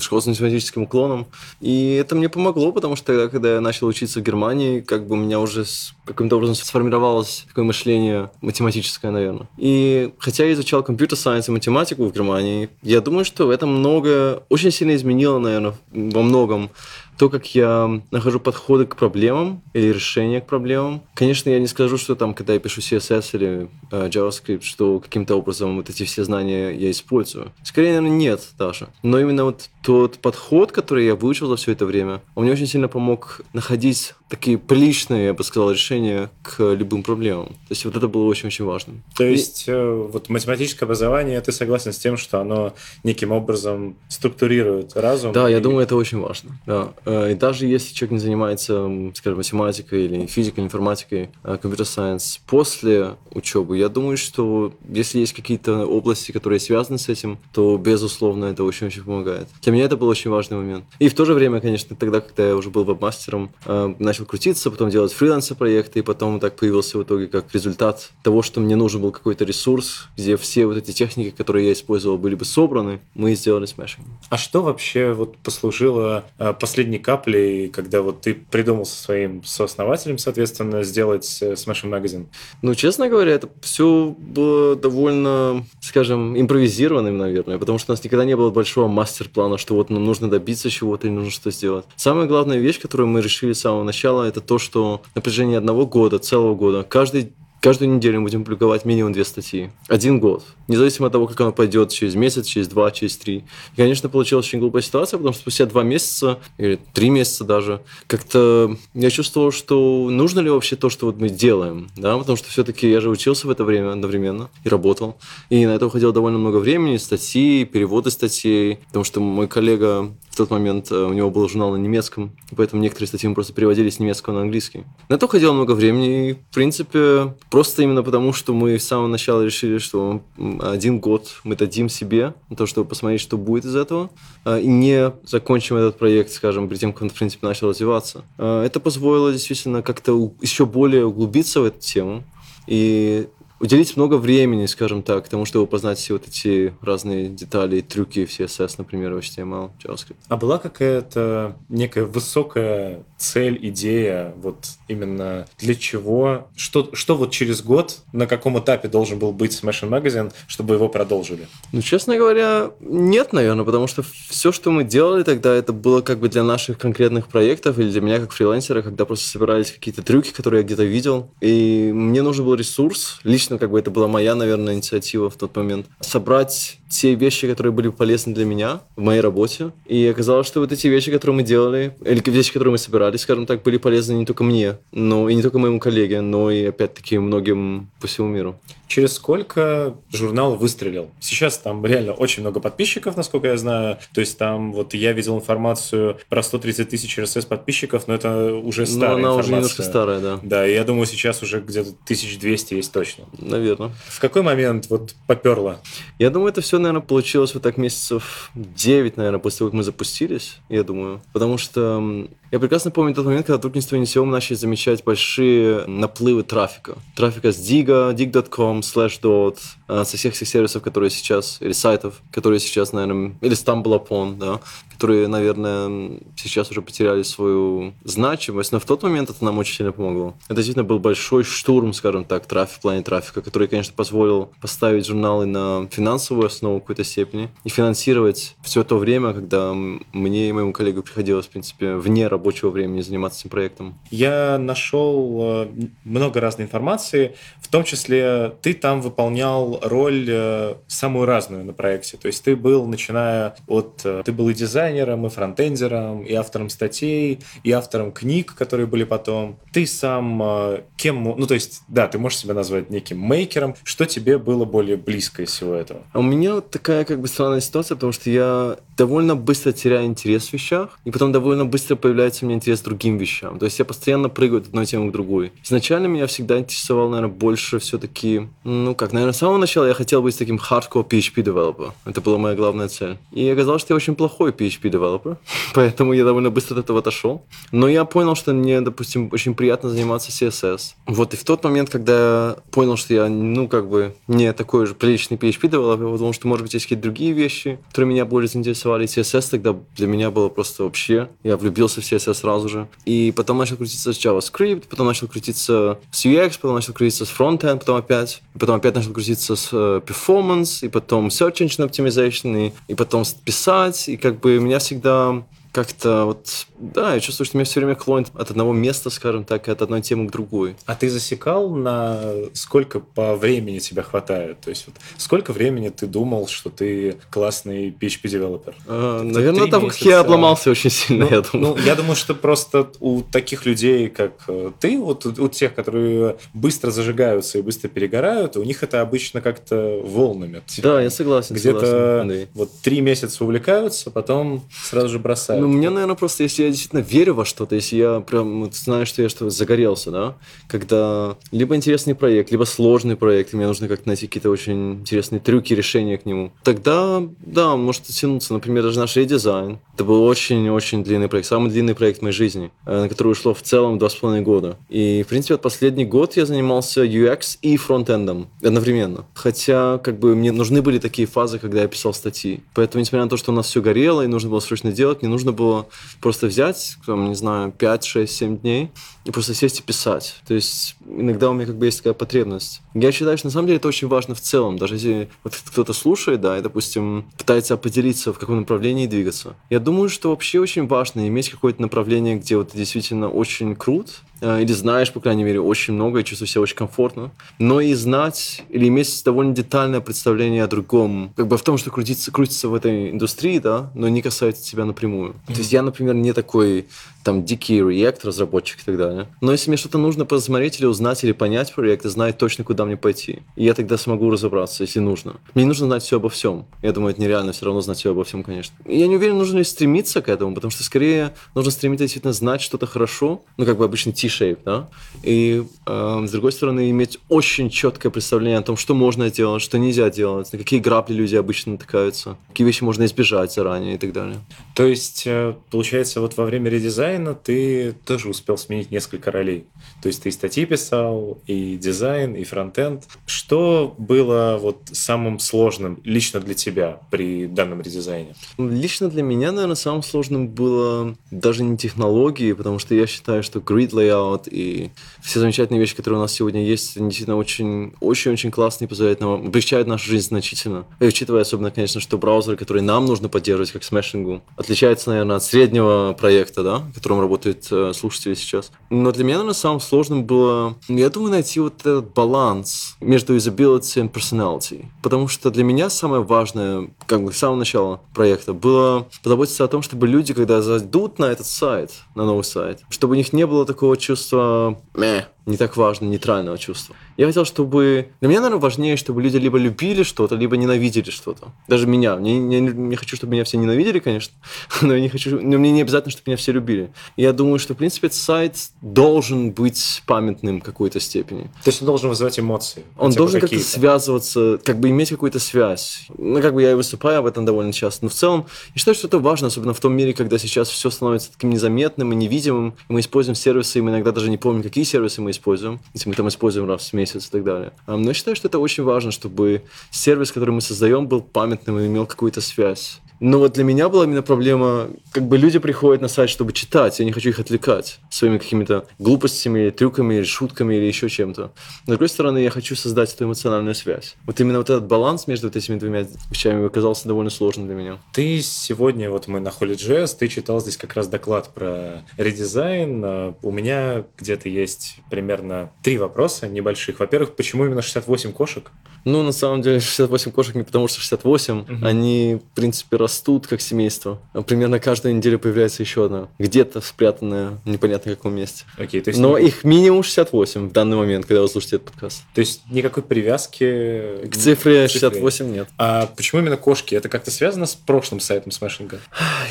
школа 0.00 0.20
с 0.20 0.26
математическим 0.26 0.82
уклоном. 0.82 1.26
И 1.60 1.94
это 1.94 2.14
мне 2.14 2.28
помогло, 2.28 2.72
потому 2.72 2.96
что 2.96 3.06
тогда, 3.06 3.28
когда 3.28 3.54
я 3.54 3.60
начал 3.60 3.86
учиться 3.86 4.20
в 4.20 4.25
Германии, 4.26 4.80
как 4.80 5.06
бы 5.06 5.14
у 5.14 5.18
меня 5.18 5.40
уже 5.40 5.64
каким-то 6.04 6.36
образом 6.36 6.54
сформировалось 6.54 7.44
такое 7.48 7.64
мышление 7.64 8.30
математическое, 8.40 9.10
наверное. 9.10 9.48
И 9.56 10.12
хотя 10.18 10.44
я 10.44 10.52
изучал 10.52 10.82
компьютер-сайенс 10.82 11.48
и 11.48 11.52
математику 11.52 12.04
в 12.04 12.12
Германии, 12.12 12.68
я 12.82 13.00
думаю, 13.00 13.24
что 13.24 13.52
это 13.52 13.66
много, 13.66 14.42
очень 14.48 14.70
сильно 14.70 14.94
изменило, 14.94 15.38
наверное, 15.38 15.74
во 15.92 16.22
многом 16.22 16.70
то, 17.18 17.28
как 17.30 17.54
я 17.54 18.00
нахожу 18.10 18.40
подходы 18.40 18.86
к 18.86 18.96
проблемам 18.96 19.62
или 19.72 19.92
решения 19.92 20.40
к 20.40 20.46
проблемам. 20.46 21.02
Конечно, 21.14 21.50
я 21.50 21.58
не 21.58 21.66
скажу, 21.66 21.96
что 21.98 22.14
там, 22.14 22.34
когда 22.34 22.52
я 22.52 22.58
пишу 22.58 22.80
CSS 22.80 23.30
или 23.32 23.68
э, 23.90 24.08
JavaScript, 24.08 24.62
что 24.62 25.00
каким-то 25.00 25.36
образом 25.36 25.76
вот 25.76 25.88
эти 25.90 26.04
все 26.04 26.24
знания 26.24 26.70
я 26.70 26.90
использую. 26.90 27.52
Скорее, 27.62 27.88
наверное, 28.00 28.10
нет 28.18 28.40
даже. 28.58 28.88
Но 29.02 29.18
именно 29.18 29.44
вот 29.44 29.68
тот 29.82 30.18
подход, 30.18 30.72
который 30.72 31.06
я 31.06 31.14
выучил 31.14 31.46
за 31.48 31.56
все 31.56 31.72
это 31.72 31.86
время, 31.86 32.20
он 32.34 32.44
мне 32.44 32.52
очень 32.52 32.66
сильно 32.66 32.88
помог 32.88 33.40
находить 33.52 34.14
такие 34.28 34.58
приличные, 34.58 35.26
я 35.26 35.34
бы 35.34 35.44
сказал, 35.44 35.70
решения 35.70 36.30
к 36.42 36.60
любым 36.74 37.02
проблемам. 37.04 37.46
То 37.46 37.70
есть 37.70 37.84
вот 37.84 37.96
это 37.96 38.08
было 38.08 38.24
очень-очень 38.24 38.64
важно. 38.64 38.94
То 39.16 39.24
И- 39.24 39.30
есть 39.30 39.64
э, 39.68 40.08
вот 40.12 40.28
математическое 40.28 40.84
образование, 40.84 41.40
ты 41.40 41.52
согласен 41.52 41.92
с 41.92 41.98
тем, 41.98 42.16
что 42.16 42.40
оно 42.40 42.74
неким 43.04 43.30
образом 43.32 43.96
структурирует 44.08 44.96
разум? 44.96 45.32
Да, 45.32 45.48
я 45.48 45.58
И- 45.58 45.60
думаю, 45.60 45.84
это 45.84 45.94
очень 45.96 46.18
важно. 46.18 46.58
Да. 46.66 46.92
Э, 47.06 47.32
И 47.32 47.34
даже 47.34 47.66
если 47.66 47.94
человек 47.94 48.12
не 48.12 48.18
занимается, 48.18 48.90
скажем, 49.14 49.38
математикой 49.38 50.04
или 50.04 50.26
физикой, 50.26 50.64
информатикой, 50.64 51.30
компьютер-сайенс 51.42 52.40
после 52.46 53.16
учебы, 53.32 53.78
я 53.78 53.88
думаю, 53.88 54.16
что 54.16 54.72
если 54.88 55.20
есть 55.20 55.32
какие-то 55.32 55.86
области, 55.86 56.32
которые 56.32 56.60
связаны 56.60 56.98
с 56.98 57.08
этим, 57.08 57.38
то, 57.52 57.76
безусловно, 57.78 58.46
это 58.46 58.64
очень-очень 58.64 59.02
помогает. 59.04 59.48
Для 59.62 59.72
меня 59.72 59.84
это 59.84 59.96
был 59.96 60.08
очень 60.08 60.30
важный 60.30 60.56
момент. 60.56 60.84
И 60.98 61.08
в 61.08 61.14
то 61.14 61.24
же 61.24 61.34
время, 61.34 61.60
конечно, 61.60 61.96
тогда, 61.96 62.20
когда 62.20 62.48
я 62.48 62.56
уже 62.56 62.70
был 62.70 62.84
веб-мастером, 62.84 63.50
э, 63.64 63.94
начал 63.98 64.26
крутиться, 64.26 64.70
потом 64.70 64.90
делать 64.90 65.12
фриланс-проекты, 65.12 66.00
и 66.00 66.02
потом 66.02 66.40
так 66.40 66.56
появился 66.56 66.98
в 66.98 67.02
итоге 67.04 67.28
как 67.28 67.52
результат 67.54 68.10
того, 68.22 68.42
что 68.42 68.60
мне 68.60 68.76
нужен 68.76 69.00
был 69.00 69.12
какой-то 69.12 69.44
ресурс, 69.44 70.08
где 70.16 70.36
все 70.36 70.66
вот 70.66 70.76
эти 70.76 70.90
техники, 70.92 71.30
которые 71.30 71.66
я 71.66 71.72
использовал, 71.72 72.18
были 72.18 72.34
бы 72.34 72.44
собраны, 72.44 73.00
мы 73.14 73.34
сделали 73.34 73.66
смешинг. 73.66 74.06
А 74.28 74.36
что 74.36 74.62
вообще 74.62 75.12
вот 75.12 75.36
послужило 75.38 76.24
э, 76.38 76.52
последней 76.96 76.98
каплей, 76.98 77.68
когда 77.68 78.02
вот 78.02 78.22
ты 78.22 78.34
придумал 78.34 78.84
со 78.84 79.02
своим 79.02 79.42
сооснователем, 79.44 80.18
соответственно, 80.18 80.82
сделать 80.82 81.38
э, 81.42 81.52
Smashing 81.52 81.90
Magazine? 81.90 82.26
Ну, 82.62 82.74
честно 82.74 83.08
говоря, 83.08 83.32
это 83.32 83.48
все 83.60 84.14
было 84.18 84.76
довольно, 84.76 85.64
скажем, 85.80 86.38
импровизированным, 86.38 87.16
наверное, 87.16 87.58
потому 87.58 87.78
что 87.78 87.92
у 87.92 87.94
нас 87.94 88.04
никогда 88.04 88.24
не 88.24 88.36
было 88.36 88.50
большого 88.50 88.88
мастер-плана, 88.88 89.58
что 89.58 89.74
вот 89.74 89.90
нам 89.90 90.04
нужно 90.04 90.28
добиться 90.28 90.70
чего-то 90.70 91.06
или 91.06 91.14
нужно 91.14 91.30
что 91.30 91.50
сделать. 91.50 91.84
Самая 91.96 92.26
главная 92.26 92.58
вещь, 92.58 92.80
которую 92.80 93.08
мы 93.08 93.22
решили 93.22 93.52
с 93.52 93.60
самого 93.60 93.84
начала, 93.84 94.24
это 94.24 94.40
то, 94.40 94.58
что 94.58 95.02
на 95.14 95.20
протяжении 95.20 95.56
одного 95.56 95.86
года, 95.86 96.18
целого 96.18 96.54
года, 96.54 96.82
каждый 96.82 97.32
Каждую 97.66 97.90
неделю 97.90 98.20
мы 98.20 98.26
будем 98.26 98.44
публиковать 98.44 98.84
минимум 98.84 99.12
две 99.12 99.24
статьи. 99.24 99.70
Один 99.88 100.20
год. 100.20 100.44
Независимо 100.68 101.08
от 101.08 101.12
того, 101.12 101.26
как 101.26 101.40
оно 101.40 101.50
пойдет 101.50 101.90
через 101.90 102.14
месяц, 102.14 102.46
через 102.46 102.68
два, 102.68 102.92
через 102.92 103.16
три. 103.16 103.38
И, 103.38 103.76
конечно, 103.76 104.08
получилась 104.08 104.46
очень 104.46 104.60
глупая 104.60 104.82
ситуация, 104.82 105.18
потому 105.18 105.32
что 105.32 105.40
спустя 105.40 105.66
два 105.66 105.82
месяца, 105.82 106.38
или 106.58 106.78
три 106.92 107.10
месяца 107.10 107.42
даже, 107.42 107.82
как-то 108.06 108.76
я 108.94 109.10
чувствовал, 109.10 109.50
что 109.50 110.08
нужно 110.12 110.38
ли 110.38 110.48
вообще 110.48 110.76
то, 110.76 110.90
что 110.90 111.06
вот 111.06 111.18
мы 111.18 111.28
делаем, 111.28 111.88
да, 111.96 112.16
потому 112.16 112.36
что 112.36 112.48
все-таки 112.50 112.88
я 112.88 113.00
же 113.00 113.10
учился 113.10 113.48
в 113.48 113.50
это 113.50 113.64
время 113.64 113.90
одновременно 113.90 114.48
и 114.62 114.68
работал. 114.68 115.16
И 115.50 115.66
на 115.66 115.70
это 115.70 115.86
уходило 115.86 116.12
довольно 116.12 116.38
много 116.38 116.58
времени, 116.58 116.98
статьи, 116.98 117.64
переводы 117.64 118.12
статей, 118.12 118.78
потому 118.86 119.04
что 119.04 119.18
мой 119.18 119.48
коллега 119.48 120.12
в 120.36 120.38
тот 120.38 120.50
момент, 120.50 120.92
э, 120.92 120.94
у 120.94 121.14
него 121.14 121.30
был 121.30 121.48
журнал 121.48 121.72
на 121.72 121.76
немецком, 121.78 122.30
поэтому 122.54 122.82
некоторые 122.82 123.08
статьи 123.08 123.26
мы 123.26 123.34
просто 123.34 123.54
переводили 123.54 123.88
с 123.88 123.98
немецкого 123.98 124.34
на 124.34 124.42
английский. 124.42 124.84
На 125.08 125.14
это 125.14 125.24
уходило 125.24 125.54
много 125.54 125.72
времени, 125.72 126.28
и, 126.28 126.32
в 126.34 126.54
принципе, 126.54 127.34
просто 127.56 127.80
именно 127.80 128.02
потому, 128.02 128.34
что 128.34 128.52
мы 128.52 128.78
с 128.78 128.86
самого 128.86 129.06
начала 129.06 129.40
решили, 129.40 129.78
что 129.78 130.20
один 130.60 131.00
год 131.00 131.40
мы 131.42 131.56
дадим 131.56 131.88
себе 131.88 132.34
на 132.50 132.56
то, 132.56 132.66
чтобы 132.66 132.86
посмотреть, 132.86 133.22
что 133.22 133.38
будет 133.38 133.64
из 133.64 133.74
этого, 133.74 134.10
э, 134.44 134.60
и 134.60 134.66
не 134.66 135.10
закончим 135.24 135.76
этот 135.76 135.96
проект, 135.96 136.32
скажем, 136.32 136.68
перед 136.68 136.80
тем, 136.80 136.92
как 136.92 137.04
он, 137.04 137.08
в 137.08 137.14
принципе, 137.14 137.46
начал 137.46 137.70
развиваться. 137.70 138.26
Э, 138.36 138.62
Это 138.66 138.78
позволило 138.78 139.32
действительно 139.32 139.80
как-то 139.80 140.32
еще 140.42 140.66
более 140.66 141.06
углубиться 141.06 141.62
в 141.62 141.64
эту 141.64 141.80
тему 141.80 142.24
и 142.66 143.26
уделить 143.60 143.96
много 143.96 144.14
времени, 144.14 144.66
скажем 144.66 145.02
так, 145.02 145.28
тому, 145.28 145.44
чтобы 145.44 145.66
познать 145.66 145.98
все 145.98 146.14
вот 146.14 146.28
эти 146.28 146.74
разные 146.80 147.28
детали, 147.28 147.80
трюки 147.80 148.24
в 148.24 148.30
CSS, 148.30 148.74
например, 148.78 149.14
в 149.14 149.18
HTML, 149.18 149.70
JavaScript. 149.82 150.16
А 150.28 150.36
была 150.36 150.58
какая-то 150.58 151.56
некая 151.68 152.04
высокая 152.04 153.04
цель, 153.16 153.58
идея, 153.68 154.34
вот 154.36 154.66
именно 154.88 155.46
для 155.58 155.74
чего, 155.74 156.48
что, 156.56 156.90
что 156.92 157.16
вот 157.16 157.30
через 157.30 157.62
год, 157.62 157.98
на 158.12 158.26
каком 158.26 158.58
этапе 158.58 158.88
должен 158.88 159.18
был 159.18 159.32
быть 159.32 159.52
Smashing 159.52 159.88
Magazine, 159.88 160.32
чтобы 160.46 160.74
его 160.74 160.88
продолжили? 160.88 161.48
Ну, 161.72 161.80
честно 161.80 162.16
говоря, 162.16 162.72
нет, 162.80 163.32
наверное, 163.32 163.64
потому 163.64 163.86
что 163.86 164.02
все, 164.02 164.52
что 164.52 164.70
мы 164.70 164.84
делали 164.84 165.22
тогда, 165.22 165.54
это 165.54 165.72
было 165.72 166.02
как 166.02 166.18
бы 166.18 166.28
для 166.28 166.42
наших 166.42 166.78
конкретных 166.78 167.28
проектов 167.28 167.78
или 167.78 167.90
для 167.90 168.00
меня 168.00 168.18
как 168.18 168.32
фрилансера, 168.32 168.82
когда 168.82 169.04
просто 169.04 169.28
собирались 169.28 169.72
какие-то 169.72 170.02
трюки, 170.02 170.32
которые 170.32 170.60
я 170.60 170.66
где-то 170.66 170.84
видел, 170.84 171.30
и 171.40 171.90
мне 171.94 172.22
нужен 172.22 172.44
был 172.44 172.54
ресурс, 172.54 173.18
лично 173.24 173.45
лично 173.46 173.58
как 173.58 173.70
бы 173.70 173.78
это 173.78 173.90
была 173.92 174.08
моя, 174.08 174.34
наверное, 174.34 174.74
инициатива 174.74 175.30
в 175.30 175.36
тот 175.36 175.54
момент. 175.56 175.86
Собрать 176.00 176.78
те 176.88 177.14
вещи, 177.14 177.48
которые 177.48 177.72
были 177.72 177.88
полезны 177.88 178.34
для 178.34 178.44
меня 178.44 178.80
в 178.96 179.00
моей 179.00 179.20
работе. 179.20 179.72
И 179.86 180.06
оказалось, 180.06 180.46
что 180.46 180.60
вот 180.60 180.72
эти 180.72 180.86
вещи, 180.86 181.10
которые 181.10 181.36
мы 181.36 181.42
делали, 181.42 181.96
или 182.04 182.22
вещи, 182.30 182.52
которые 182.52 182.72
мы 182.72 182.78
собирали, 182.78 183.16
скажем 183.16 183.46
так, 183.46 183.62
были 183.62 183.76
полезны 183.76 184.14
не 184.14 184.26
только 184.26 184.44
мне, 184.44 184.78
но 184.92 185.28
и 185.28 185.34
не 185.34 185.42
только 185.42 185.58
моему 185.58 185.80
коллеге, 185.80 186.20
но 186.20 186.50
и, 186.50 186.64
опять-таки, 186.66 187.18
многим 187.18 187.90
по 188.00 188.06
всему 188.06 188.28
миру. 188.28 188.58
Через 188.88 189.14
сколько 189.14 189.96
журнал 190.12 190.54
выстрелил? 190.54 191.10
Сейчас 191.18 191.58
там 191.58 191.84
реально 191.84 192.12
очень 192.12 192.42
много 192.42 192.60
подписчиков, 192.60 193.16
насколько 193.16 193.48
я 193.48 193.56
знаю. 193.56 193.98
То 194.14 194.20
есть 194.20 194.38
там 194.38 194.72
вот 194.72 194.94
я 194.94 195.12
видел 195.12 195.36
информацию 195.36 196.18
про 196.28 196.42
130 196.42 196.88
тысяч 196.88 197.18
RSS 197.18 197.48
подписчиков, 197.48 198.06
но 198.06 198.14
это 198.14 198.54
уже 198.54 198.86
старая 198.86 199.08
но 199.10 199.14
она 199.16 199.22
информация. 199.22 199.42
уже 199.42 199.52
немножко 199.54 199.82
старая, 199.82 200.20
да. 200.20 200.40
Да, 200.42 200.66
и 200.66 200.72
я 200.74 200.84
думаю, 200.84 201.06
сейчас 201.06 201.42
уже 201.42 201.60
где-то 201.60 201.90
1200 202.04 202.74
есть 202.74 202.92
точно. 202.92 203.24
Наверное. 203.38 203.90
В 204.08 204.20
какой 204.20 204.42
момент 204.42 204.86
вот 204.88 205.14
поперло? 205.26 205.80
Я 206.20 206.30
думаю, 206.30 206.50
это 206.50 206.60
все, 206.60 206.78
наверное, 206.86 207.06
получилось 207.06 207.54
вот 207.54 207.62
так 207.62 207.76
месяцев 207.76 208.50
9, 208.54 209.16
наверное, 209.16 209.40
после 209.40 209.58
того, 209.58 209.70
как 209.70 209.78
мы 209.78 209.82
запустились, 209.82 210.58
я 210.68 210.82
думаю. 210.82 211.20
Потому 211.32 211.58
что 211.58 212.28
я 212.52 212.60
прекрасно 212.60 212.90
помню 212.90 213.14
тот 213.14 213.26
момент, 213.26 213.46
когда 213.46 213.58
вдруг 213.58 213.74
ни 213.74 213.80
с 213.80 213.86
того 213.86 214.00
ни 214.00 214.06
сего 214.06 214.24
мы 214.24 214.32
начали 214.32 214.56
замечать 214.56 215.04
большие 215.04 215.86
наплывы 215.86 216.42
трафика. 216.42 216.96
Трафика 217.14 217.52
с 217.52 217.58
Diga, 217.58 218.14
dig.com, 218.14 218.80
Slashdot, 218.80 219.58
со 219.88 220.16
всех 220.16 220.34
всех 220.34 220.48
сервисов, 220.48 220.82
которые 220.82 221.10
сейчас, 221.10 221.58
или 221.60 221.72
сайтов, 221.72 222.22
которые 222.30 222.60
сейчас, 222.60 222.92
наверное, 222.92 223.34
или 223.40 223.56
StumbleUpon, 223.56 224.36
да, 224.36 224.60
которые, 224.92 225.28
наверное, 225.28 226.20
сейчас 226.36 226.70
уже 226.70 226.82
потеряли 226.82 227.22
свою 227.22 227.92
значимость, 228.04 228.72
но 228.72 228.80
в 228.80 228.84
тот 228.84 229.02
момент 229.02 229.30
это 229.30 229.44
нам 229.44 229.58
очень 229.58 229.76
сильно 229.76 229.92
помогло. 229.92 230.34
Это 230.46 230.56
действительно 230.56 230.84
был 230.84 230.98
большой 230.98 231.44
штурм, 231.44 231.92
скажем 231.92 232.24
так, 232.24 232.46
трафик, 232.46 232.78
в 232.78 232.80
плане 232.80 233.02
трафика, 233.02 233.42
который, 233.42 233.68
конечно, 233.68 233.92
позволил 233.94 234.50
поставить 234.60 235.06
журналы 235.06 235.46
на 235.46 235.86
финансовую 235.90 236.46
основу 236.46 236.78
в 236.78 236.80
какой-то 236.80 237.04
степени 237.04 237.48
и 237.64 237.68
финансировать 237.68 238.56
все 238.62 238.84
то 238.84 238.98
время, 238.98 239.32
когда 239.32 239.74
мне 239.74 240.48
и 240.48 240.52
моему 240.52 240.72
коллегу 240.72 241.02
приходилось, 241.02 241.46
в 241.46 241.50
принципе, 241.50 241.94
вне 241.94 242.26
рабочего 242.28 242.70
времени 242.70 243.00
заниматься 243.00 243.40
этим 243.40 243.50
проектом. 243.50 243.98
Я 244.10 244.58
нашел 244.58 245.38
э, 245.42 245.68
много 246.04 246.40
разной 246.40 246.66
информации, 246.66 247.34
в 247.60 247.68
том 247.68 247.84
числе 247.84 248.54
ты 248.62 248.74
там 248.74 249.00
выполнял 249.00 249.75
роль 249.82 250.26
э, 250.28 250.74
самую 250.86 251.26
разную 251.26 251.64
на 251.64 251.72
проекте. 251.72 252.16
То 252.16 252.26
есть 252.26 252.44
ты 252.44 252.56
был, 252.56 252.86
начиная 252.86 253.56
от... 253.66 254.00
э, 254.04 254.22
Ты 254.24 254.32
был 254.32 254.48
и 254.48 254.54
дизайнером, 254.54 255.26
и 255.26 255.30
фронтендером, 255.30 256.22
и 256.22 256.32
автором 256.34 256.68
статей, 256.68 257.40
и 257.62 257.72
автором 257.72 258.12
книг, 258.12 258.54
которые 258.54 258.86
были 258.86 259.04
потом. 259.04 259.58
Ты 259.72 259.86
сам 259.86 260.42
э, 260.42 260.80
кем... 260.96 261.22
Ну, 261.22 261.46
то 261.46 261.54
есть, 261.54 261.82
да, 261.88 262.06
ты 262.08 262.18
можешь 262.18 262.38
себя 262.38 262.54
назвать 262.54 262.90
неким 262.90 263.18
мейкером. 263.18 263.74
Что 263.84 264.06
тебе 264.06 264.38
было 264.38 264.64
более 264.64 264.96
близко 264.96 265.42
из 265.42 265.50
всего 265.50 265.74
этого? 265.74 266.00
А 266.12 266.18
у 266.18 266.22
меня 266.22 266.54
вот 266.54 266.70
такая 266.70 267.04
как 267.04 267.20
бы 267.20 267.28
странная 267.28 267.60
ситуация, 267.60 267.96
потому 267.96 268.12
что 268.12 268.30
я 268.30 268.76
довольно 268.96 269.36
быстро 269.36 269.72
теряю 269.72 270.06
интерес 270.06 270.48
в 270.48 270.52
вещах, 270.52 270.98
и 271.04 271.10
потом 271.10 271.32
довольно 271.32 271.64
быстро 271.64 271.96
появляется 271.96 272.44
у 272.44 272.48
меня 272.48 272.56
интерес 272.56 272.80
к 272.80 272.84
другим 272.84 273.18
вещам. 273.18 273.58
То 273.58 273.66
есть 273.66 273.78
я 273.78 273.84
постоянно 273.84 274.28
прыгаю 274.28 274.60
от 274.60 274.68
одной 274.68 274.86
темы 274.86 275.10
к 275.10 275.12
другой. 275.12 275.52
Изначально 275.64 276.06
меня 276.06 276.26
всегда 276.26 276.58
интересовал, 276.58 277.08
наверное, 277.08 277.34
больше 277.34 277.78
все-таки, 277.78 278.48
ну 278.64 278.94
как, 278.94 279.12
наверное, 279.12 279.32
с 279.32 279.38
самого 279.38 279.58
начала 279.66 279.88
я 279.88 279.94
хотел 279.94 280.22
быть 280.22 280.38
таким 280.38 280.56
hardcore 280.56 281.04
PHP 281.08 281.42
developer. 281.42 281.92
Это 282.04 282.20
была 282.20 282.38
моя 282.38 282.54
главная 282.54 282.88
цель. 282.88 283.18
И 283.32 283.48
оказалось, 283.48 283.82
что 283.82 283.94
я 283.94 283.96
очень 283.96 284.14
плохой 284.14 284.52
PHP 284.52 284.90
developer, 284.90 285.36
поэтому 285.74 286.12
я 286.12 286.24
довольно 286.24 286.50
быстро 286.50 286.76
от 286.76 286.84
этого 286.84 287.00
отошел. 287.00 287.42
Но 287.72 287.88
я 287.88 288.04
понял, 288.04 288.36
что 288.36 288.52
мне, 288.52 288.80
допустим, 288.80 289.28
очень 289.32 289.56
приятно 289.56 289.90
заниматься 289.90 290.30
CSS. 290.30 290.94
Вот 291.06 291.34
и 291.34 291.36
в 291.36 291.42
тот 291.42 291.64
момент, 291.64 291.90
когда 291.90 292.12
я 292.14 292.56
понял, 292.70 292.96
что 292.96 293.12
я, 293.12 293.28
ну, 293.28 293.66
как 293.66 293.88
бы, 293.88 294.14
не 294.28 294.52
такой 294.52 294.86
же 294.86 294.94
приличный 294.94 295.36
PHP 295.36 295.62
developer, 295.62 296.06
я 296.06 296.12
подумал, 296.12 296.32
что, 296.32 296.46
может 296.46 296.62
быть, 296.62 296.74
есть 296.74 296.86
какие-то 296.86 297.02
другие 297.02 297.32
вещи, 297.32 297.80
которые 297.88 298.10
меня 298.10 298.24
более 298.24 298.48
заинтересовали. 298.48 299.08
CSS 299.08 299.50
тогда 299.50 299.74
для 299.96 300.06
меня 300.06 300.30
было 300.30 300.48
просто 300.48 300.84
вообще... 300.84 301.28
Я 301.42 301.56
влюбился 301.56 302.00
в 302.00 302.04
CSS 302.04 302.34
сразу 302.34 302.68
же. 302.68 302.86
И 303.04 303.32
потом 303.34 303.58
начал 303.58 303.76
крутиться 303.76 304.12
с 304.12 304.16
JavaScript, 304.16 304.84
потом 304.88 305.08
начал 305.08 305.26
крутиться 305.26 305.98
с 306.12 306.24
UX, 306.24 306.58
потом 306.60 306.76
начал 306.76 306.92
крутиться 306.92 307.24
с 307.24 307.30
frontend, 307.30 307.80
потом 307.80 307.96
опять. 307.96 308.42
Потом 308.58 308.76
опять 308.76 308.94
начал 308.94 309.12
крутиться 309.12 309.55
с 309.56 309.70
э, 309.72 310.00
performance, 310.06 310.84
и 310.84 310.88
потом 310.88 311.28
search 311.28 311.60
engine 311.60 311.88
optimization, 311.88 312.68
и, 312.68 312.72
и 312.88 312.94
потом 312.94 313.24
писать. 313.44 314.08
И 314.08 314.16
как 314.16 314.40
бы 314.40 314.58
меня 314.58 314.78
всегда 314.78 315.42
как-то 315.76 316.24
вот, 316.24 316.66
да, 316.78 317.12
я 317.12 317.20
чувствую, 317.20 317.44
что 317.44 317.58
меня 317.58 317.66
все 317.66 317.80
время 317.80 317.94
клонит 317.96 318.28
от 318.34 318.50
одного 318.50 318.72
места, 318.72 319.10
скажем 319.10 319.44
так, 319.44 319.68
от 319.68 319.82
одной 319.82 320.00
темы 320.00 320.26
к 320.26 320.32
другой. 320.32 320.74
А 320.86 320.94
ты 320.94 321.10
засекал, 321.10 321.68
на 321.68 322.18
сколько 322.54 322.98
по 322.98 323.36
времени 323.36 323.78
тебя 323.78 324.02
хватает? 324.02 324.58
То 324.62 324.70
есть, 324.70 324.86
вот, 324.86 324.96
сколько 325.18 325.52
времени 325.52 325.90
ты 325.90 326.06
думал, 326.06 326.48
что 326.48 326.70
ты 326.70 327.18
классный 327.30 327.90
PHP-девелопер? 327.90 328.74
Э, 328.86 329.18
Это 329.22 329.34
наверное, 329.34 329.70
там, 329.70 329.82
как 329.82 329.90
месяца. 329.90 330.08
я 330.08 330.20
обломался 330.20 330.70
очень 330.70 330.88
сильно, 330.88 331.26
Ну, 331.26 331.30
я 331.30 331.42
думаю. 331.42 331.74
ну, 331.76 331.82
я 331.84 331.94
думаю, 331.94 332.16
что 332.16 332.34
просто 332.34 332.90
у 333.00 333.20
таких 333.20 333.66
людей, 333.66 334.08
как 334.08 334.32
э, 334.48 334.70
ты, 334.80 334.98
вот 334.98 335.26
у, 335.26 335.44
у 335.44 335.48
тех, 335.48 335.74
которые 335.74 336.38
быстро 336.54 336.90
зажигаются 336.90 337.58
и 337.58 337.60
быстро 337.60 337.88
перегорают, 337.88 338.56
у 338.56 338.62
них 338.62 338.82
это 338.82 339.02
обычно 339.02 339.42
как-то 339.42 340.00
волнами. 340.02 340.62
да, 340.78 341.02
я 341.02 341.10
согласен, 341.10 341.54
согласен, 341.54 341.78
Где-то 341.80 342.20
Андрей. 342.22 342.48
вот 342.54 342.70
три 342.80 343.02
месяца 343.02 343.44
увлекаются, 343.44 344.10
потом 344.10 344.62
сразу 344.84 345.10
же 345.10 345.18
бросают. 345.18 345.65
Ну, 345.65 345.65
мне, 345.66 345.90
наверное, 345.90 346.16
просто, 346.16 346.42
если 346.42 346.64
я 346.64 346.70
действительно 346.70 347.00
верю 347.00 347.34
во 347.34 347.44
что-то, 347.44 347.74
если 347.74 347.96
я 347.96 348.20
прям 348.20 348.62
вот 348.62 348.74
знаю, 348.74 349.06
что 349.06 349.22
я 349.22 349.28
что 349.28 349.50
загорелся, 349.50 350.10
да, 350.10 350.36
когда 350.68 351.36
либо 351.50 351.76
интересный 351.76 352.14
проект, 352.14 352.50
либо 352.50 352.64
сложный 352.64 353.16
проект, 353.16 353.52
и 353.52 353.56
мне 353.56 353.66
нужно 353.66 353.88
как-то 353.88 354.08
найти 354.08 354.26
какие-то 354.26 354.50
очень 354.50 354.94
интересные 354.94 355.40
трюки, 355.40 355.74
решения 355.74 356.18
к 356.18 356.26
нему, 356.26 356.52
тогда, 356.62 357.22
да, 357.40 357.76
может 357.76 358.04
тянуться. 358.04 358.52
Например, 358.52 358.82
даже 358.82 358.98
наш 358.98 359.16
редизайн. 359.16 359.78
Это 359.94 360.04
был 360.04 360.22
очень-очень 360.24 361.04
длинный 361.04 361.28
проект, 361.28 361.48
самый 361.48 361.70
длинный 361.70 361.94
проект 361.94 362.18
в 362.18 362.22
моей 362.22 362.34
жизни, 362.34 362.70
э, 362.86 363.02
на 363.02 363.08
который 363.08 363.32
ушло 363.32 363.54
в 363.54 363.62
целом 363.62 363.98
два 363.98 364.08
с 364.08 364.14
половиной 364.14 364.44
года. 364.44 364.76
И, 364.88 365.22
в 365.22 365.28
принципе, 365.28 365.54
вот 365.54 365.62
последний 365.62 366.04
год 366.04 366.36
я 366.36 366.46
занимался 366.46 367.04
UX 367.04 367.58
и 367.62 367.76
фронтендом 367.76 368.48
одновременно. 368.62 369.26
Хотя, 369.34 369.98
как 369.98 370.18
бы, 370.18 370.34
мне 370.34 370.52
нужны 370.52 370.82
были 370.82 370.98
такие 370.98 371.26
фазы, 371.26 371.58
когда 371.58 371.82
я 371.82 371.88
писал 371.88 372.14
статьи. 372.14 372.60
Поэтому, 372.74 373.00
несмотря 373.00 373.24
на 373.24 373.30
то, 373.30 373.36
что 373.36 373.52
у 373.52 373.54
нас 373.54 373.66
все 373.66 373.80
горело 373.80 374.22
и 374.22 374.26
нужно 374.26 374.50
было 374.50 374.60
срочно 374.60 374.92
делать, 374.92 375.22
мне 375.22 375.30
нужно 375.30 375.52
было 375.56 375.88
просто 376.20 376.46
взять, 376.46 376.96
там, 377.06 377.28
не 377.28 377.34
знаю, 377.34 377.72
5, 377.72 378.04
6, 378.04 378.32
7 378.32 378.58
дней 378.58 378.92
и 379.26 379.30
просто 379.32 379.54
сесть 379.54 379.80
и 379.80 379.82
писать. 379.82 380.36
То 380.46 380.54
есть 380.54 380.96
иногда 381.04 381.50
у 381.50 381.52
меня 381.52 381.66
как 381.66 381.76
бы 381.76 381.86
есть 381.86 381.98
такая 381.98 382.14
потребность. 382.14 382.80
Я 382.94 383.10
считаю, 383.10 383.36
что 383.36 383.48
на 383.48 383.50
самом 383.50 383.66
деле 383.66 383.78
это 383.78 383.88
очень 383.88 384.06
важно 384.06 384.34
в 384.34 384.40
целом. 384.40 384.78
Даже 384.78 384.94
если 384.94 385.28
вот 385.42 385.60
кто-то 385.66 385.92
слушает, 385.92 386.40
да, 386.40 386.56
и, 386.58 386.62
допустим, 386.62 387.26
пытается 387.36 387.74
определиться, 387.74 388.32
в 388.32 388.38
каком 388.38 388.58
направлении 388.58 389.06
двигаться. 389.06 389.56
Я 389.68 389.80
думаю, 389.80 390.08
что 390.08 390.30
вообще 390.30 390.60
очень 390.60 390.86
важно 390.86 391.26
иметь 391.26 391.50
какое-то 391.50 391.82
направление, 391.82 392.36
где 392.36 392.56
вот 392.56 392.70
ты 392.70 392.78
действительно 392.78 393.28
очень 393.28 393.74
крут, 393.74 394.20
э, 394.40 394.62
или 394.62 394.72
знаешь, 394.72 395.12
по 395.12 395.20
крайней 395.20 395.42
мере, 395.42 395.60
очень 395.60 395.94
много 395.94 396.20
и 396.20 396.24
чувствуешь 396.24 396.52
себя 396.52 396.62
очень 396.62 396.76
комфортно, 396.76 397.32
но 397.58 397.80
и 397.80 397.94
знать 397.94 398.62
или 398.68 398.86
иметь 398.86 399.22
довольно 399.24 399.54
детальное 399.54 400.00
представление 400.00 400.62
о 400.62 400.68
другом, 400.68 401.32
как 401.36 401.48
бы 401.48 401.58
в 401.58 401.62
том, 401.62 401.78
что 401.78 401.90
крутится, 401.90 402.30
крутится 402.30 402.68
в 402.68 402.74
этой 402.74 403.10
индустрии, 403.10 403.58
да, 403.58 403.90
но 403.94 404.08
не 404.08 404.22
касается 404.22 404.62
тебя 404.62 404.84
напрямую. 404.84 405.34
То 405.46 405.54
есть 405.54 405.72
я, 405.72 405.82
например, 405.82 406.14
не 406.14 406.32
такой 406.32 406.86
там 407.26 407.44
дикий 407.44 407.80
React 407.80 408.20
разработчик 408.24 408.80
и 408.80 408.84
так 408.84 408.96
далее. 408.96 409.15
Но 409.40 409.52
если 409.52 409.70
мне 409.70 409.76
что-то 409.76 409.98
нужно 409.98 410.24
посмотреть 410.24 410.78
или 410.78 410.86
узнать, 410.86 411.24
или 411.24 411.32
понять 411.32 411.72
про 411.74 411.86
React, 411.86 412.06
и 412.06 412.08
знать 412.08 412.38
точно, 412.38 412.64
куда 412.64 412.84
мне 412.84 412.96
пойти. 412.96 413.42
И 413.56 413.64
я 413.64 413.74
тогда 413.74 413.96
смогу 413.96 414.30
разобраться, 414.30 414.82
если 414.84 415.00
нужно. 415.00 415.36
Мне 415.54 415.64
не 415.64 415.68
нужно 415.68 415.86
знать 415.86 416.02
все 416.02 416.16
обо 416.16 416.28
всем. 416.28 416.66
Я 416.82 416.92
думаю, 416.92 417.12
это 417.12 417.20
нереально 417.20 417.52
все 417.52 417.66
равно 417.66 417.80
знать 417.80 417.98
все 417.98 418.10
обо 418.10 418.24
всем, 418.24 418.42
конечно. 418.42 418.74
И 418.84 418.98
я 418.98 419.06
не 419.06 419.16
уверен, 419.16 419.38
нужно 419.38 419.58
ли 419.58 419.64
стремиться 419.64 420.22
к 420.22 420.28
этому, 420.28 420.54
потому 420.54 420.70
что 420.70 420.82
скорее 420.84 421.34
нужно 421.54 421.70
стремиться 421.70 422.04
действительно 422.04 422.32
знать 422.32 422.60
что-то 422.60 422.86
хорошо, 422.86 423.42
ну, 423.56 423.64
как 423.64 423.78
бы 423.78 423.84
обычный 423.84 424.12
T-shape, 424.12 424.58
да, 424.64 424.88
и 425.22 425.64
э, 425.86 426.24
с 426.26 426.30
другой 426.30 426.52
стороны 426.52 426.90
иметь 426.90 427.18
очень 427.28 427.70
четкое 427.70 428.10
представление 428.10 428.58
о 428.58 428.62
том, 428.62 428.76
что 428.76 428.94
можно 428.94 429.30
делать, 429.30 429.62
что 429.62 429.78
нельзя 429.78 430.10
делать, 430.10 430.52
на 430.52 430.58
какие 430.58 430.80
грабли 430.80 431.14
люди 431.14 431.36
обычно 431.36 431.72
натыкаются, 431.72 432.36
какие 432.48 432.66
вещи 432.66 432.82
можно 432.82 433.04
избежать 433.04 433.52
заранее 433.52 433.94
и 433.94 433.98
так 433.98 434.12
далее. 434.12 434.38
То 434.74 434.84
есть, 434.84 435.24
э, 435.26 435.54
получается, 435.70 436.20
вот 436.20 436.36
во 436.36 436.44
время 436.44 436.70
редизайна 436.70 437.34
ты 437.34 437.94
тоже 438.04 438.28
успел 438.28 438.58
сменить 438.58 438.90
несколько 438.90 439.05
ролей. 439.12 439.66
То 440.02 440.08
есть 440.08 440.22
ты 440.22 440.28
и 440.28 440.32
статьи 440.32 440.64
писал, 440.66 441.38
и 441.46 441.76
дизайн, 441.76 442.34
и 442.34 442.44
фронтенд. 442.44 443.04
Что 443.26 443.94
было 443.98 444.58
вот 444.60 444.82
самым 444.92 445.38
сложным 445.38 446.00
лично 446.04 446.40
для 446.40 446.54
тебя 446.54 447.00
при 447.10 447.46
данном 447.46 447.80
редизайне? 447.80 448.34
Лично 448.58 449.08
для 449.08 449.22
меня, 449.22 449.52
наверное, 449.52 449.76
самым 449.76 450.02
сложным 450.02 450.48
было 450.48 451.16
даже 451.30 451.62
не 451.62 451.76
технологии, 451.76 452.52
потому 452.52 452.78
что 452.78 452.94
я 452.94 453.06
считаю, 453.06 453.42
что 453.42 453.60
grid 453.60 453.90
layout 453.90 454.48
и 454.50 454.90
все 455.22 455.40
замечательные 455.40 455.80
вещи, 455.80 455.96
которые 455.96 456.18
у 456.18 456.22
нас 456.22 456.32
сегодня 456.32 456.64
есть, 456.64 456.96
они 456.96 457.08
действительно 457.08 457.36
очень, 457.36 457.94
очень-очень 458.00 458.50
классные, 458.50 458.88
позволяют 458.88 459.20
нам, 459.20 459.46
облегчают 459.46 459.88
нашу 459.88 460.10
жизнь 460.10 460.28
значительно. 460.28 460.84
И 461.00 461.06
учитывая 461.06 461.42
особенно, 461.42 461.70
конечно, 461.70 462.00
что 462.00 462.18
браузеры, 462.18 462.56
которые 462.56 462.82
нам 462.82 463.06
нужно 463.06 463.28
поддерживать, 463.28 463.72
как 463.72 463.82
Smashing, 463.82 464.40
отличаются, 464.56 465.10
наверное, 465.10 465.36
от 465.36 465.42
среднего 465.42 466.14
проекта, 466.18 466.62
да, 466.62 466.78
в 466.78 466.94
котором 466.94 467.20
работают 467.20 467.66
э, 467.70 467.92
слушатели 467.94 468.34
сейчас. 468.34 468.72
Но 469.02 469.12
для 469.12 469.24
меня, 469.24 469.36
наверное, 469.36 469.54
самым 469.54 469.80
сложным 469.80 470.24
было, 470.24 470.76
я 470.88 471.10
думаю, 471.10 471.30
найти 471.30 471.60
вот 471.60 471.80
этот 471.80 472.14
баланс 472.14 472.96
между 473.00 473.36
usability 473.36 474.00
и 474.00 474.08
personality. 474.08 474.86
Потому 475.02 475.28
что 475.28 475.50
для 475.50 475.64
меня 475.64 475.90
самое 475.90 476.22
важное, 476.22 476.88
как 477.06 477.22
бы 477.22 477.32
с 477.32 477.36
самого 477.36 477.58
начала 477.58 478.00
проекта, 478.14 478.54
было 478.54 479.06
позаботиться 479.22 479.64
о 479.64 479.68
том, 479.68 479.82
чтобы 479.82 480.08
люди, 480.08 480.32
когда 480.32 480.62
зайдут 480.62 481.18
на 481.18 481.26
этот 481.26 481.46
сайт, 481.46 481.92
на 482.14 482.24
новый 482.24 482.44
сайт, 482.44 482.80
чтобы 482.88 483.12
у 483.12 483.16
них 483.16 483.34
не 483.34 483.46
было 483.46 483.66
такого 483.66 483.98
чувства 483.98 484.80
«мeh», 484.94 485.24
не 485.46 485.56
так 485.56 485.76
важно, 485.76 486.06
нейтрального 486.06 486.58
чувства. 486.58 486.96
Я 487.16 487.26
хотел, 487.26 487.44
чтобы... 487.44 488.08
Для 488.20 488.28
меня, 488.28 488.40
наверное, 488.40 488.60
важнее, 488.60 488.96
чтобы 488.96 489.22
люди 489.22 489.36
либо 489.36 489.58
любили 489.58 490.02
что-то, 490.02 490.34
либо 490.34 490.56
ненавидели 490.56 491.10
что-то. 491.10 491.52
Даже 491.68 491.86
меня. 491.86 492.16
Не, 492.16 492.38
не, 492.38 492.60
не 492.60 492.96
хочу, 492.96 493.14
чтобы 493.14 493.34
меня 493.34 493.44
все 493.44 493.56
ненавидели, 493.56 494.00
конечно, 494.00 494.34
но 494.82 494.94
я 494.94 495.00
не 495.00 495.08
хочу... 495.08 495.40
Но 495.40 495.56
мне 495.58 495.70
не 495.70 495.82
обязательно, 495.82 496.10
чтобы 496.10 496.24
меня 496.30 496.36
все 496.36 496.50
любили. 496.50 496.90
Я 497.16 497.32
думаю, 497.32 497.60
что, 497.60 497.74
в 497.74 497.76
принципе, 497.76 498.08
этот 498.08 498.18
сайт 498.18 498.56
должен 498.82 499.52
быть 499.52 500.02
памятным 500.06 500.60
в 500.60 500.64
какой-то 500.64 500.98
степени. 500.98 501.44
То 501.62 501.68
есть 501.68 501.80
он 501.80 501.86
должен 501.86 502.08
вызывать 502.08 502.38
эмоции? 502.40 502.82
Он 502.98 503.12
должен 503.12 503.40
как-то 503.40 503.58
связываться, 503.60 504.58
как 504.64 504.80
бы 504.80 504.90
иметь 504.90 505.10
какую-то 505.10 505.38
связь. 505.38 506.06
Ну, 506.18 506.42
как 506.42 506.54
бы 506.54 506.62
я 506.62 506.72
и 506.72 506.74
выступаю 506.74 507.20
об 507.20 507.26
этом 507.26 507.44
довольно 507.44 507.72
часто. 507.72 508.04
Но 508.04 508.08
в 508.08 508.14
целом, 508.14 508.46
я 508.74 508.78
считаю, 508.78 508.96
что 508.96 509.06
это 509.06 509.20
важно, 509.20 509.46
особенно 509.46 509.74
в 509.74 509.80
том 509.80 509.94
мире, 509.94 510.12
когда 510.12 510.38
сейчас 510.38 510.68
все 510.68 510.90
становится 510.90 511.30
таким 511.30 511.50
незаметным 511.50 512.12
и 512.12 512.16
невидимым. 512.16 512.74
И 512.88 512.92
мы 512.92 513.00
используем 513.00 513.36
сервисы, 513.36 513.78
и 513.78 513.82
мы 513.82 513.90
иногда 513.90 514.10
даже 514.10 514.28
не 514.28 514.38
помним, 514.38 514.64
какие 514.64 514.82
сервисы 514.82 515.20
мы 515.20 515.35
используем, 515.36 515.80
если 515.94 516.08
мы 516.08 516.14
там 516.14 516.28
используем 516.28 516.68
раз 516.68 516.90
в 516.90 516.92
месяц 516.92 517.28
и 517.28 517.30
так 517.30 517.44
далее. 517.44 517.72
Но 517.86 518.00
я 518.00 518.14
считаю, 518.14 518.36
что 518.36 518.48
это 518.48 518.58
очень 518.58 518.82
важно, 518.82 519.10
чтобы 519.10 519.62
сервис, 519.90 520.32
который 520.32 520.50
мы 520.50 520.60
создаем, 520.60 521.06
был 521.06 521.20
памятным 521.22 521.78
и 521.78 521.86
имел 521.86 522.06
какую-то 522.06 522.40
связь. 522.40 523.00
Но 523.20 523.38
вот 523.38 523.54
для 523.54 523.64
меня 523.64 523.88
была 523.88 524.04
именно 524.04 524.22
проблема, 524.22 524.88
как 525.12 525.24
бы 525.24 525.38
люди 525.38 525.58
приходят 525.58 526.02
на 526.02 526.08
сайт, 526.08 526.30
чтобы 526.30 526.52
читать, 526.52 526.98
я 526.98 527.04
не 527.04 527.12
хочу 527.12 527.30
их 527.30 527.38
отвлекать 527.38 528.00
своими 528.10 528.38
какими-то 528.38 528.86
глупостями, 528.98 529.70
трюками, 529.70 530.22
шутками 530.22 530.74
или 530.74 530.84
еще 530.84 531.08
чем-то. 531.08 531.52
С 531.84 531.88
другой 531.88 532.08
стороны, 532.08 532.38
я 532.38 532.50
хочу 532.50 532.76
создать 532.76 533.14
эту 533.14 533.24
эмоциональную 533.24 533.74
связь. 533.74 534.16
Вот 534.26 534.40
именно 534.40 534.58
вот 534.58 534.70
этот 534.70 534.86
баланс 534.86 535.26
между 535.26 535.48
вот 535.48 535.56
этими 535.56 535.78
двумя 535.78 536.06
вещами 536.30 536.66
оказался 536.66 537.08
довольно 537.08 537.30
сложным 537.30 537.66
для 537.66 537.74
меня. 537.74 537.98
Ты 538.12 538.40
сегодня, 538.42 539.10
вот 539.10 539.28
мы 539.28 539.40
на 539.40 539.48
Holy.js, 539.48 540.16
ты 540.18 540.28
читал 540.28 540.60
здесь 540.60 540.76
как 540.76 540.94
раз 540.94 541.08
доклад 541.08 541.54
про 541.54 542.04
редизайн. 542.16 543.02
А 543.04 543.34
у 543.42 543.50
меня 543.50 544.04
где-то 544.18 544.48
есть 544.48 544.98
примерно 545.10 545.70
три 545.82 545.98
вопроса 545.98 546.48
небольших. 546.48 547.00
Во-первых, 547.00 547.34
почему 547.36 547.64
именно 547.64 547.82
68 547.82 548.32
кошек? 548.32 548.70
Ну, 549.04 549.22
на 549.22 549.32
самом 549.32 549.62
деле, 549.62 549.78
68 549.78 550.32
кошек 550.32 550.54
не 550.56 550.64
потому, 550.64 550.88
что 550.88 550.98
68. 551.00 551.60
Угу. 551.60 551.86
Они, 551.86 552.40
в 552.42 552.54
принципе, 552.56 552.96
растут 553.06 553.46
как 553.46 553.60
семейство. 553.60 554.18
Примерно 554.46 554.80
каждую 554.80 555.14
неделю 555.14 555.38
появляется 555.38 555.82
еще 555.82 556.06
одна. 556.06 556.28
Где-то 556.38 556.80
спрятанная 556.80 557.58
в 557.64 557.68
непонятно 557.68 558.14
каком 558.14 558.34
месте. 558.34 558.64
Окей, 558.76 559.00
то 559.00 559.10
есть... 559.10 559.20
Но 559.20 559.38
их 559.38 559.62
минимум 559.64 560.02
68 560.02 560.68
в 560.68 560.72
данный 560.72 560.96
момент, 560.96 561.26
когда 561.26 561.42
вы 561.42 561.48
слушаете 561.48 561.76
этот 561.76 561.92
подкаст. 561.92 562.22
То 562.34 562.40
есть 562.40 562.62
никакой 562.68 563.02
привязки... 563.02 564.26
К 564.26 564.36
цифре 564.36 564.88
68 564.88 565.52
нет. 565.52 565.68
А 565.78 566.06
почему 566.16 566.42
именно 566.42 566.56
кошки? 566.56 566.94
Это 566.96 567.08
как-то 567.08 567.30
связано 567.30 567.66
с 567.66 567.74
прошлым 567.74 568.20
сайтом 568.20 568.50
смешинга? 568.50 568.98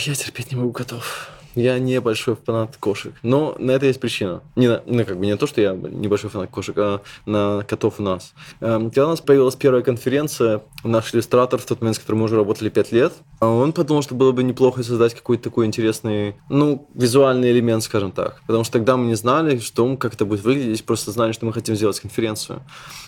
Я 0.05 0.13
терпеть 0.15 0.51
не 0.51 0.57
могу 0.57 0.71
готов. 0.71 1.29
Я 1.55 1.79
не 1.79 1.99
большой 2.01 2.35
фанат 2.35 2.77
кошек. 2.77 3.13
Но 3.23 3.55
на 3.59 3.71
это 3.71 3.85
есть 3.85 3.99
причина. 3.99 4.41
Не, 4.55 4.67
на, 4.67 4.83
ну, 4.85 5.05
как 5.05 5.17
бы 5.17 5.25
не 5.25 5.35
то, 5.37 5.47
что 5.47 5.61
я 5.61 5.71
небольшой 5.73 6.29
фанат 6.29 6.49
кошек, 6.49 6.75
а 6.77 7.01
на 7.25 7.63
котов 7.67 7.99
у 7.99 8.03
нас. 8.03 8.33
Эм, 8.59 8.89
когда 8.89 9.07
у 9.07 9.09
нас 9.09 9.21
появилась 9.21 9.55
первая 9.55 9.81
конференция, 9.81 10.61
наш 10.83 11.13
иллюстратор, 11.13 11.59
в 11.59 11.65
тот 11.65 11.81
момент, 11.81 11.95
с 11.95 11.99
которым 11.99 12.19
мы 12.19 12.25
уже 12.25 12.35
работали 12.35 12.69
5 12.69 12.91
лет, 12.91 13.13
он 13.39 13.73
подумал, 13.73 14.03
что 14.03 14.15
было 14.15 14.31
бы 14.31 14.43
неплохо 14.43 14.83
создать 14.83 15.13
какой-то 15.13 15.43
такой 15.43 15.65
интересный, 15.65 16.35
ну, 16.49 16.87
визуальный 16.93 17.51
элемент, 17.51 17.83
скажем 17.83 18.11
так. 18.11 18.41
Потому 18.47 18.63
что 18.63 18.73
тогда 18.73 18.97
мы 18.97 19.05
не 19.05 19.15
знали, 19.15 19.59
что, 19.59 19.95
как 19.97 20.13
это 20.13 20.25
будет 20.25 20.43
выглядеть, 20.43 20.83
просто 20.85 21.11
знали, 21.11 21.31
что 21.31 21.45
мы 21.45 21.53
хотим 21.53 21.75
сделать 21.75 21.99
конференцию. 21.99 22.61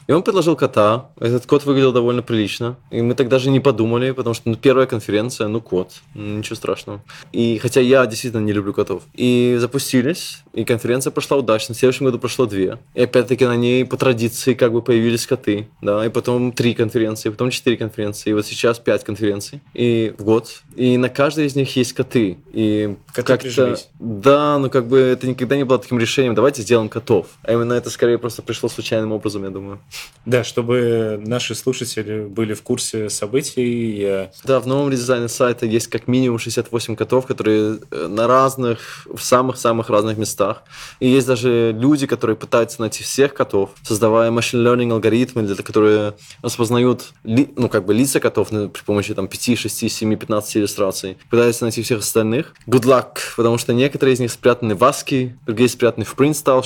И 0.08 0.13
он 0.13 0.24
предложил 0.24 0.56
кота. 0.56 1.10
Этот 1.20 1.46
кот 1.46 1.66
выглядел 1.66 1.92
довольно 1.92 2.22
прилично. 2.22 2.77
И 2.92 3.01
мы 3.01 3.13
так 3.13 3.27
даже 3.27 3.50
не 3.50 3.60
подумали, 3.60 4.12
потому 4.12 4.34
что 4.34 4.50
ну, 4.50 4.56
первая 4.56 4.88
конференция, 4.88 5.48
ну, 5.48 5.60
кот. 5.60 5.92
Ничего 6.16 6.56
страшного. 6.56 7.01
И 7.34 7.58
хотя 7.58 7.82
я 7.82 8.06
действительно 8.06 8.37
не 8.39 8.53
люблю 8.53 8.74
котов. 8.74 9.03
И 9.13 9.58
запустились, 9.60 10.44
и 10.53 10.65
конференция 10.65 11.12
прошла 11.12 11.38
удачно. 11.38 11.75
В 11.75 11.77
следующем 11.77 12.06
году 12.06 12.20
прошло 12.20 12.46
две. 12.46 12.79
И 12.94 13.01
опять-таки 13.01 13.46
на 13.46 13.56
ней 13.56 13.86
по 13.86 13.98
традиции 13.98 14.53
как 14.53 14.72
бы 14.72 14.82
появились 14.82 15.25
коты. 15.25 15.67
Да, 15.82 16.06
и 16.06 16.10
потом 16.10 16.51
три 16.51 16.74
конференции, 16.74 17.29
потом 17.29 17.50
четыре 17.50 17.77
конференции. 17.77 18.29
И 18.32 18.34
вот 18.34 18.46
сейчас 18.46 18.79
пять 18.79 19.03
конференций. 19.03 19.62
И 19.74 20.13
в 20.17 20.24
год. 20.24 20.62
И 20.75 20.98
на 20.98 21.10
каждой 21.10 21.46
из 21.46 21.56
них 21.56 21.75
есть 21.75 21.94
коты. 21.94 22.38
И 22.53 22.96
коты 23.13 23.38
как-то... 23.38 23.77
Да, 24.00 24.58
но 24.60 24.70
как 24.70 24.88
бы 24.88 25.00
это 25.00 25.27
никогда 25.27 25.56
не 25.56 25.63
было 25.63 25.79
таким 25.79 26.00
решением. 26.00 26.36
Давайте 26.36 26.62
сделаем 26.62 26.89
котов. 26.89 27.27
А 27.44 27.53
именно 27.53 27.74
это 27.74 27.89
скорее 27.89 28.17
просто 28.17 28.41
пришло 28.41 28.70
случайным 28.70 29.12
образом, 29.12 29.44
я 29.44 29.50
думаю. 29.50 29.79
Да, 30.25 30.44
чтобы 30.44 31.22
наши 31.25 31.56
слушатели 31.56 32.25
были 32.25 32.53
в 32.53 32.62
курсе 32.62 33.10
событий. 33.10 34.27
Да, 34.44 34.60
в 34.60 34.67
новом 34.67 34.91
редизайне 34.91 35.27
сайта 35.27 35.65
есть 35.65 35.88
как 35.88 36.08
минимум 36.08 36.39
68 36.39 36.96
котов, 36.96 37.25
которые 37.25 37.79
э, 37.91 38.08
на 38.08 38.26
разных, 38.27 39.07
в 39.12 39.19
самых-самых 39.19 39.89
разных 39.89 40.17
местах. 40.17 40.63
И 41.00 41.07
есть 41.07 41.27
даже 41.27 41.72
люди, 41.77 42.07
которые 42.07 42.36
пытаются 42.36 42.81
найти 42.81 43.03
всех 43.03 43.34
котов, 43.34 43.72
создавая 43.84 44.31
machine 44.31 44.63
learning 44.63 44.91
алгоритмы, 44.91 45.43
для, 45.43 45.55
которые 45.55 46.13
распознают 46.41 47.13
ли, 47.24 47.50
ну, 47.55 47.69
как 47.69 47.86
бы 47.86 47.93
лица 47.93 48.19
котов 48.19 48.50
при 48.50 48.84
помощи 48.86 49.13
там, 49.13 49.27
5, 49.27 49.57
6, 49.57 49.91
7, 49.91 50.15
15 50.15 50.57
иллюстраций. 50.57 51.17
Пытаются 51.29 51.63
найти 51.63 51.81
всех 51.81 52.00
остальных. 52.00 52.53
Good 52.67 52.84
luck, 52.84 53.17
потому 53.36 53.57
что 53.57 53.74
некоторые 53.74 54.15
из 54.15 54.19
них 54.19 54.31
спрятаны 54.31 54.75
в 54.75 54.84
ASCII, 54.84 55.31
другие 55.46 55.69
спрятаны 55.69 56.05
в 56.05 56.15
print 56.15 56.31
style. 56.31 56.57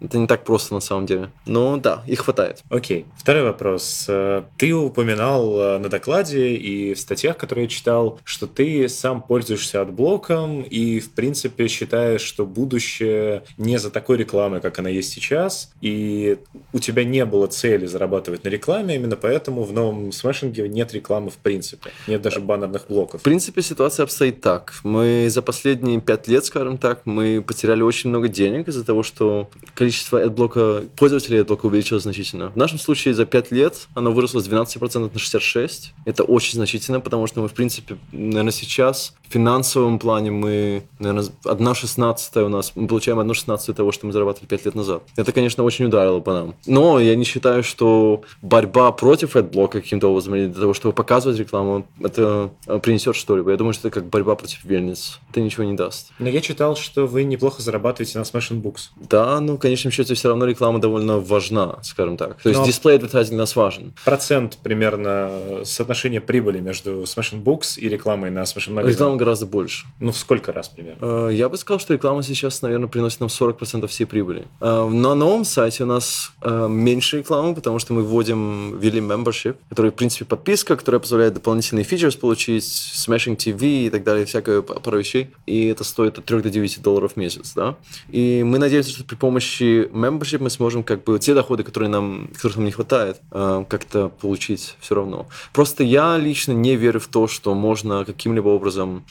Это 0.00 0.18
не 0.18 0.26
так 0.26 0.44
просто 0.44 0.74
на 0.74 0.80
самом 0.80 1.06
деле. 1.06 1.30
Но 1.46 1.76
да, 1.76 2.02
их 2.06 2.20
хватает. 2.20 2.62
Окей. 2.68 3.06
Второй 3.16 3.42
вопрос. 3.42 4.06
Э, 4.08 4.42
ты 4.56 4.72
упоминал 4.74 5.58
э, 5.58 5.78
на 5.78 5.88
докладе 5.88 6.54
и 6.54 6.94
в 6.94 6.98
статьях, 6.98 7.36
которые 7.36 7.64
я 7.64 7.68
читал, 7.68 8.18
что 8.24 8.46
ты 8.46 8.88
сам 8.88 9.22
пользуешься 9.22 9.80
отблоком 9.80 10.62
и, 10.62 10.93
в 11.00 11.10
принципе, 11.10 11.68
считаешь, 11.68 12.20
что 12.20 12.46
будущее 12.46 13.44
не 13.56 13.78
за 13.78 13.90
такой 13.90 14.16
рекламой, 14.18 14.60
как 14.60 14.78
она 14.78 14.88
есть 14.88 15.12
сейчас, 15.12 15.72
и 15.80 16.38
у 16.72 16.78
тебя 16.78 17.04
не 17.04 17.24
было 17.24 17.46
цели 17.46 17.86
зарабатывать 17.86 18.44
на 18.44 18.48
рекламе, 18.48 18.96
именно 18.96 19.16
поэтому 19.16 19.64
в 19.64 19.72
новом 19.72 20.12
смешинге 20.12 20.68
нет 20.68 20.92
рекламы 20.92 21.30
в 21.30 21.36
принципе. 21.36 21.90
Нет 22.06 22.22
даже 22.22 22.40
баннерных 22.40 22.86
блоков. 22.88 23.20
В 23.20 23.24
принципе, 23.24 23.62
ситуация 23.62 24.04
обстоит 24.04 24.40
так. 24.40 24.74
Мы 24.82 25.28
за 25.30 25.42
последние 25.42 26.00
пять 26.00 26.28
лет, 26.28 26.44
скажем 26.44 26.78
так, 26.78 27.02
мы 27.04 27.42
потеряли 27.46 27.82
очень 27.82 28.10
много 28.10 28.28
денег 28.28 28.68
из-за 28.68 28.84
того, 28.84 29.02
что 29.02 29.50
количество 29.74 30.24
AdBlock, 30.24 30.88
пользователей 30.96 31.40
AdBlock 31.40 31.60
увеличилось 31.62 32.02
значительно. 32.04 32.50
В 32.50 32.56
нашем 32.56 32.78
случае 32.78 33.14
за 33.14 33.26
5 33.26 33.50
лет 33.52 33.88
оно 33.94 34.12
выросло 34.12 34.40
с 34.40 34.48
12% 34.48 34.98
на 34.98 35.06
66%. 35.06 35.92
Это 36.04 36.24
очень 36.24 36.54
значительно, 36.54 37.00
потому 37.00 37.26
что 37.26 37.40
мы, 37.40 37.48
в 37.48 37.54
принципе, 37.54 37.96
наверное, 38.12 38.52
сейчас 38.52 39.14
в 39.28 39.32
финансовом 39.32 39.98
плане 39.98 40.30
мы, 40.30 40.83
наверное, 40.98 41.28
1,16 41.44 42.42
у 42.44 42.48
нас, 42.48 42.72
мы 42.74 42.86
получаем 42.86 43.20
1,16 43.20 43.74
того, 43.74 43.92
что 43.92 44.06
мы 44.06 44.12
зарабатывали 44.12 44.48
5 44.48 44.64
лет 44.66 44.74
назад. 44.74 45.02
Это, 45.16 45.32
конечно, 45.32 45.64
очень 45.64 45.86
ударило 45.86 46.20
по 46.20 46.32
нам. 46.32 46.54
Но 46.66 47.00
я 47.00 47.14
не 47.16 47.24
считаю, 47.24 47.62
что 47.62 48.22
борьба 48.42 48.92
против 48.92 49.36
AdBlock 49.36 49.68
каким-то 49.68 50.08
образом, 50.08 50.34
или 50.34 50.46
для 50.46 50.60
того, 50.60 50.74
чтобы 50.74 50.94
показывать 50.94 51.38
рекламу, 51.38 51.86
это 52.00 52.50
принесет 52.82 53.16
что-либо. 53.16 53.50
Я 53.50 53.56
думаю, 53.56 53.74
что 53.74 53.88
это 53.88 54.00
как 54.00 54.08
борьба 54.08 54.34
против 54.34 54.64
вельниц. 54.64 55.20
Это 55.30 55.40
ничего 55.40 55.64
не 55.64 55.74
даст. 55.74 56.12
Но 56.18 56.28
я 56.28 56.40
читал, 56.40 56.76
что 56.76 57.06
вы 57.06 57.24
неплохо 57.24 57.62
зарабатываете 57.62 58.18
на 58.18 58.22
Smashing 58.22 58.62
Books. 58.62 58.90
Да, 58.96 59.40
ну, 59.40 59.56
в 59.56 59.58
конечном 59.58 59.92
счете, 59.92 60.14
все 60.14 60.28
равно 60.28 60.46
реклама 60.46 60.80
довольно 60.80 61.18
важна, 61.18 61.78
скажем 61.82 62.16
так. 62.16 62.40
То 62.42 62.48
есть 62.48 62.60
Но... 62.60 62.66
дисплей 62.66 62.98
для 62.98 63.36
нас 63.38 63.56
важен. 63.56 63.92
Процент 64.04 64.58
примерно 64.62 65.60
соотношение 65.64 66.20
прибыли 66.20 66.60
между 66.60 67.02
Smashing 67.02 67.42
Books 67.42 67.78
и 67.78 67.88
рекламой 67.88 68.30
на 68.30 68.42
Smashing 68.42 68.74
Magazine? 68.74 68.88
Реклама 68.90 69.16
гораздо 69.16 69.46
больше. 69.46 69.86
Ну, 70.00 70.12
в 70.12 70.16
сколько 70.16 70.52
раз 70.52 70.63
примерно? 70.68 71.28
Э, 71.28 71.30
я 71.32 71.48
бы 71.48 71.56
сказал, 71.56 71.78
что 71.78 71.94
реклама 71.94 72.22
сейчас, 72.22 72.62
наверное, 72.62 72.88
приносит 72.88 73.20
нам 73.20 73.28
40% 73.28 73.86
всей 73.86 74.04
прибыли. 74.04 74.46
Э, 74.60 74.88
на 74.88 75.14
новом 75.14 75.44
сайте 75.44 75.84
у 75.84 75.86
нас 75.86 76.32
э, 76.42 76.68
меньше 76.68 77.18
рекламы, 77.18 77.54
потому 77.54 77.78
что 77.78 77.94
мы 77.94 78.02
вводим 78.02 78.78
ввели 78.78 79.00
membership, 79.00 79.56
который, 79.68 79.90
в 79.90 79.94
принципе, 79.94 80.24
подписка, 80.24 80.76
которая 80.76 81.00
позволяет 81.00 81.34
дополнительные 81.34 81.84
фичерс 81.84 82.16
получить, 82.16 82.64
Smashing 82.64 83.36
TV 83.36 83.86
и 83.86 83.90
так 83.90 84.04
далее, 84.04 84.26
всякое 84.26 84.62
пару 84.62 84.98
вещей. 84.98 85.30
И 85.46 85.66
это 85.66 85.84
стоит 85.84 86.18
от 86.18 86.24
3 86.24 86.42
до 86.42 86.50
9 86.50 86.82
долларов 86.82 87.12
в 87.12 87.16
месяц, 87.16 87.52
да. 87.54 87.76
И 88.08 88.42
мы 88.44 88.58
надеемся, 88.58 88.90
что 88.90 89.04
при 89.04 89.16
помощи 89.16 89.88
membership 89.92 90.38
мы 90.38 90.50
сможем 90.50 90.82
как 90.82 91.04
бы 91.04 91.18
те 91.18 91.34
доходы, 91.34 91.62
которые 91.62 91.88
нам, 91.88 92.28
которых 92.34 92.56
нам 92.56 92.66
не 92.66 92.72
хватает, 92.72 93.20
как-то 93.30 94.08
получить 94.20 94.76
все 94.80 94.94
равно. 94.94 95.26
Просто 95.52 95.84
я 95.84 96.16
лично 96.16 96.52
не 96.52 96.76
верю 96.76 97.00
в 97.00 97.08
то, 97.08 97.26
что 97.26 97.54
можно 97.54 98.04
каким-либо 98.04 98.48
образом 98.48 99.04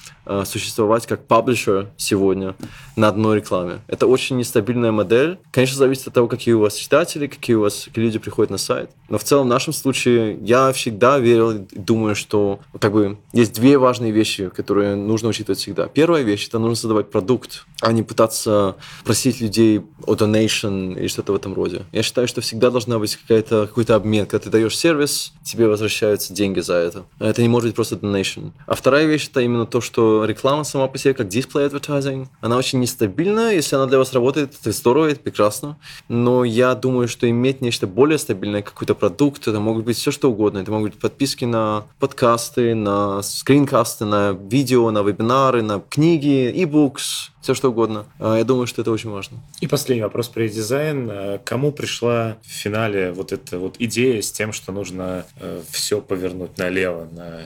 существовать 0.46 1.08
как 1.08 1.28
publisher 1.44 1.88
сегодня 1.98 2.56
на 2.96 3.08
одной 3.08 3.38
рекламе. 3.38 3.82
Это 3.88 4.08
очень 4.08 4.38
нестабильная 4.38 4.92
модель. 4.92 5.40
Конечно, 5.52 5.78
зависит 5.78 6.08
от 6.08 6.14
того, 6.14 6.28
какие 6.28 6.54
у 6.54 6.60
вас 6.60 6.76
читатели, 6.76 7.28
какие 7.28 7.56
у 7.56 7.62
вас 7.62 7.86
какие 7.86 8.06
люди 8.06 8.20
приходят 8.20 8.52
на 8.52 8.58
сайт. 8.58 8.90
Но 9.10 9.18
в 9.18 9.24
целом 9.24 9.48
в 9.48 9.50
нашем 9.50 9.74
случае 9.74 10.38
я 10.42 10.72
всегда 10.72 11.20
верил 11.20 11.52
и 11.52 11.66
думаю, 11.76 12.16
что 12.16 12.60
как 12.80 12.94
бы 12.94 13.18
есть 13.32 13.54
две 13.54 13.78
важные 13.78 14.12
вещи, 14.12 14.50
которые 14.50 14.96
нужно 14.96 15.30
учитывать 15.30 15.60
всегда. 15.60 15.88
Первая 15.88 16.24
вещь– 16.24 16.48
это 16.50 16.60
нужно 16.60 16.76
создавать 16.76 17.12
продукт, 17.12 17.66
а 17.82 17.92
не 17.92 18.04
пытаться 18.04 18.76
просить 19.04 19.42
людей 19.42 19.82
о 20.06 20.16
donation 20.16 20.98
или 20.98 21.08
что-то 21.08 21.34
в 21.34 21.36
этом 21.36 21.54
роде. 21.54 21.84
Я 21.92 22.04
считаю, 22.04 22.28
что 22.28 22.42
всегда 22.42 22.72
должна 22.72 23.00
быть 23.00 23.16
какая-то, 23.16 23.68
какой-то 23.68 23.96
обмен. 23.96 24.26
Когда 24.26 24.46
ты 24.46 24.50
даешь 24.50 24.78
сервис, 24.78 25.34
тебе 25.44 25.68
возвращаются 25.68 26.34
деньги 26.34 26.60
за 26.60 26.76
это. 26.76 27.04
Это 27.20 27.42
не 27.42 27.50
может 27.50 27.70
быть 27.70 27.76
просто 27.76 27.96
donation. 27.96 28.52
А 28.66 28.76
вторая 28.76 29.06
вещь– 29.06 29.28
это 29.32 29.42
именно 29.42 29.66
то, 29.66 29.82
что 29.82 30.26
реклама 30.26 30.64
сама 30.64 30.88
по 30.88 30.98
себе, 30.98 31.14
как 31.14 31.28
display 31.34 31.70
advertising, 31.70 32.28
она 32.42 32.58
очень 32.58 32.80
нестабильна. 32.80 33.54
Если 33.54 33.76
она 33.76 33.86
для 33.86 33.98
вас 33.98 34.14
работает, 34.14 34.54
это 34.60 34.72
здорово, 34.72 35.08
это 35.08 35.20
прекрасно. 35.20 35.78
Но 36.08 36.44
я 36.44 36.76
думаю, 36.76 37.08
что 37.08 37.30
иметь 37.30 37.62
нечто 37.62 37.88
более 37.88 38.18
стабильное, 38.18 38.62
какой-то 38.62 38.96
продукт, 38.96 39.48
это 39.48 39.60
могут 39.60 39.86
быть 39.86 39.98
все 39.98 40.12
что 40.12 40.32
угодно. 40.32 40.60
Это 40.60 40.72
могут 40.72 40.92
быть 40.92 41.02
подписки 41.02 41.46
на 41.46 41.84
подкасты, 42.00 42.76
на 42.76 43.22
скринкасты, 43.22 44.06
на 44.06 44.32
видео, 44.32 44.92
на 44.92 45.02
вебинары, 45.04 45.62
на 45.62 45.80
книги, 45.80 46.52
e-books, 46.56 47.33
все 47.44 47.54
что 47.54 47.70
угодно. 47.70 48.06
А, 48.20 48.38
я 48.38 48.46
думаю, 48.46 48.68
что 48.68 48.82
это 48.82 48.92
очень 48.92 49.10
важно. 49.10 49.38
И 49.60 49.68
последний 49.68 50.02
вопрос 50.02 50.30
про 50.30 50.48
дизайн. 50.48 51.10
А, 51.12 51.38
кому 51.40 51.74
пришла 51.74 52.38
в 52.42 52.50
финале 52.50 53.12
вот 53.12 53.34
эта 53.34 53.60
вот 53.60 53.76
идея 53.80 54.22
с 54.22 54.32
тем, 54.32 54.54
что 54.54 54.72
нужно 54.72 55.26
э, 55.40 55.62
все 55.70 56.00
повернуть 56.02 56.58
налево 56.58 57.08
на 57.12 57.42